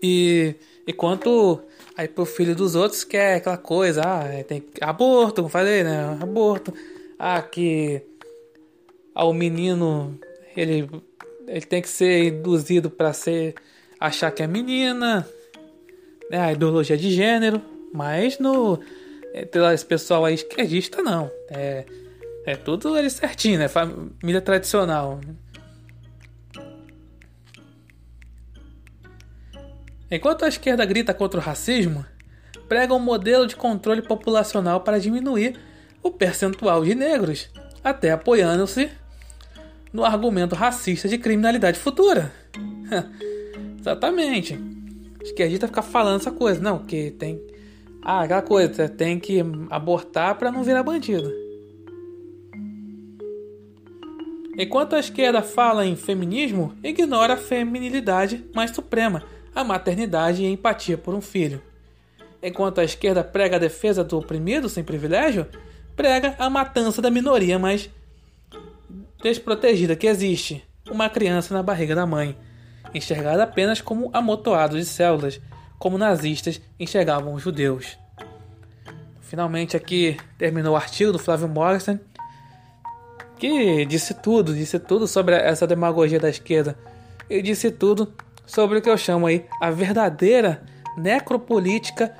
E 0.02 0.54
enquanto 0.86 1.60
aí 1.96 2.06
pro 2.06 2.24
filho 2.24 2.54
dos 2.54 2.76
outros 2.76 3.02
quer 3.02 3.36
aquela 3.36 3.56
coisa, 3.56 4.02
ah, 4.04 4.24
é, 4.24 4.44
tem 4.44 4.64
aborto, 4.80 5.42
como 5.42 5.48
falei, 5.48 5.82
né? 5.82 6.16
Aborto. 6.20 6.72
Ah, 7.18 7.42
que 7.42 8.02
ao 9.14 9.32
menino 9.32 10.18
ele 10.60 10.88
ele 11.46 11.62
tem 11.62 11.80
que 11.80 11.88
ser 11.88 12.28
induzido 12.28 12.90
para 12.90 13.12
ser 13.12 13.54
achar 13.98 14.30
que 14.30 14.42
é 14.42 14.46
menina, 14.46 15.26
né? 16.30 16.40
A 16.40 16.52
ideologia 16.52 16.96
de 16.96 17.10
gênero, 17.10 17.62
mas 17.92 18.38
no 18.38 18.78
esse 19.72 19.86
pessoal 19.86 20.24
aí 20.24 20.34
esquerdista 20.34 21.02
não. 21.02 21.30
É, 21.48 21.84
é 22.44 22.56
tudo 22.56 22.96
ele 22.96 23.08
certinho, 23.08 23.58
né? 23.58 23.68
Família 23.68 24.40
tradicional. 24.40 25.20
Enquanto 30.10 30.44
a 30.44 30.48
esquerda 30.48 30.84
grita 30.86 31.12
contra 31.12 31.38
o 31.38 31.42
racismo, 31.42 32.04
prega 32.68 32.94
um 32.94 32.98
modelo 32.98 33.46
de 33.46 33.54
controle 33.54 34.02
populacional 34.02 34.80
para 34.80 34.98
diminuir 34.98 35.58
o 36.02 36.10
percentual 36.10 36.84
de 36.84 36.94
negros, 36.94 37.50
até 37.84 38.10
apoiando-se 38.10 38.90
no 39.92 40.04
argumento 40.04 40.54
racista 40.54 41.08
de 41.08 41.18
criminalidade 41.18 41.78
futura. 41.78 42.32
Exatamente. 43.78 44.58
A 45.20 45.22
esquerdista 45.22 45.66
fica 45.66 45.82
falando 45.82 46.20
essa 46.20 46.30
coisa, 46.30 46.60
não, 46.60 46.78
que 46.80 47.10
tem 47.12 47.40
ah, 48.02 48.22
aquela 48.22 48.42
coisa, 48.42 48.88
tem 48.88 49.18
que 49.18 49.40
abortar 49.70 50.36
para 50.36 50.52
não 50.52 50.62
virar 50.62 50.82
bandido. 50.82 51.32
Enquanto 54.56 54.96
a 54.96 54.98
esquerda 54.98 55.40
fala 55.40 55.86
em 55.86 55.94
feminismo, 55.94 56.74
ignora 56.82 57.34
a 57.34 57.36
feminilidade 57.36 58.44
mais 58.54 58.72
suprema, 58.72 59.22
a 59.54 59.62
maternidade 59.62 60.42
e 60.42 60.46
a 60.46 60.50
empatia 60.50 60.98
por 60.98 61.14
um 61.14 61.20
filho. 61.20 61.62
Enquanto 62.42 62.80
a 62.80 62.84
esquerda 62.84 63.22
prega 63.22 63.56
a 63.56 63.60
defesa 63.60 64.02
do 64.02 64.18
oprimido 64.18 64.68
sem 64.68 64.82
privilégio, 64.82 65.46
prega 65.94 66.34
a 66.38 66.50
matança 66.50 67.00
da 67.00 67.10
minoria 67.10 67.58
mais 67.58 67.90
desprotegida 69.22 69.96
que 69.96 70.06
existe, 70.06 70.64
uma 70.90 71.08
criança 71.08 71.52
na 71.54 71.62
barriga 71.62 71.94
da 71.94 72.06
mãe, 72.06 72.36
enxergada 72.94 73.42
apenas 73.42 73.80
como 73.80 74.10
amontoado 74.12 74.78
de 74.78 74.84
células, 74.84 75.40
como 75.78 75.98
nazistas 75.98 76.60
enxergavam 76.78 77.34
os 77.34 77.42
judeus. 77.42 77.98
Finalmente 79.20 79.76
aqui 79.76 80.16
terminou 80.38 80.72
o 80.72 80.76
artigo 80.76 81.12
do 81.12 81.18
Flávio 81.18 81.48
Morrison, 81.48 81.98
que 83.38 83.84
disse 83.86 84.14
tudo, 84.14 84.54
disse 84.54 84.78
tudo 84.78 85.06
sobre 85.06 85.34
essa 85.34 85.66
demagogia 85.66 86.18
da 86.18 86.28
esquerda. 86.28 86.76
E 87.30 87.42
disse 87.42 87.70
tudo 87.70 88.12
sobre 88.46 88.78
o 88.78 88.82
que 88.82 88.88
eu 88.88 88.96
chamo 88.96 89.26
aí 89.26 89.44
a 89.60 89.70
verdadeira 89.70 90.62
necropolítica 90.96 92.12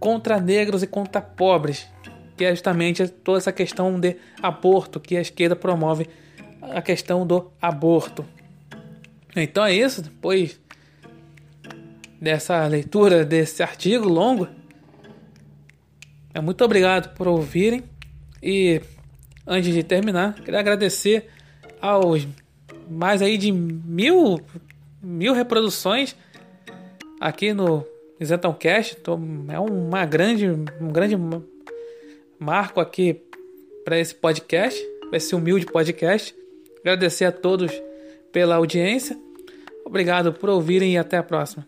contra 0.00 0.40
negros 0.40 0.82
e 0.82 0.86
contra 0.86 1.20
pobres, 1.20 1.86
que 2.36 2.44
é 2.44 2.50
justamente 2.50 3.06
toda 3.08 3.38
essa 3.38 3.52
questão 3.52 4.00
de 4.00 4.16
aborto 4.42 4.98
que 4.98 5.16
a 5.16 5.20
esquerda 5.20 5.54
promove 5.54 6.08
a 6.72 6.82
questão 6.82 7.26
do 7.26 7.50
aborto. 7.60 8.24
Então 9.36 9.64
é 9.64 9.74
isso, 9.74 10.02
depois 10.02 10.60
dessa 12.20 12.66
leitura 12.66 13.24
desse 13.24 13.62
artigo 13.62 14.08
longo. 14.08 14.48
É, 16.34 16.40
muito 16.40 16.64
obrigado 16.64 17.14
por 17.14 17.28
ouvirem 17.28 17.84
e 18.42 18.80
antes 19.46 19.72
de 19.72 19.82
terminar, 19.82 20.34
queria 20.34 20.60
agradecer 20.60 21.28
aos 21.80 22.26
mais 22.90 23.22
aí 23.22 23.36
de 23.36 23.52
mil, 23.52 24.40
mil 25.02 25.32
reproduções 25.32 26.16
aqui 27.20 27.52
no 27.52 27.84
Isentão 28.20 28.52
Cast. 28.52 28.98
é 29.48 29.60
uma 29.60 30.04
grande, 30.04 30.48
um 30.48 30.88
grande 30.88 31.16
marco 32.38 32.80
aqui 32.80 33.20
para 33.84 33.98
esse 33.98 34.14
podcast, 34.14 34.80
esse 35.12 35.34
humilde 35.34 35.66
podcast. 35.66 36.34
Agradecer 36.80 37.24
a 37.24 37.32
todos 37.32 37.72
pela 38.32 38.56
audiência. 38.56 39.18
Obrigado 39.84 40.32
por 40.32 40.50
ouvirem 40.50 40.94
e 40.94 40.98
até 40.98 41.16
a 41.16 41.22
próxima. 41.22 41.64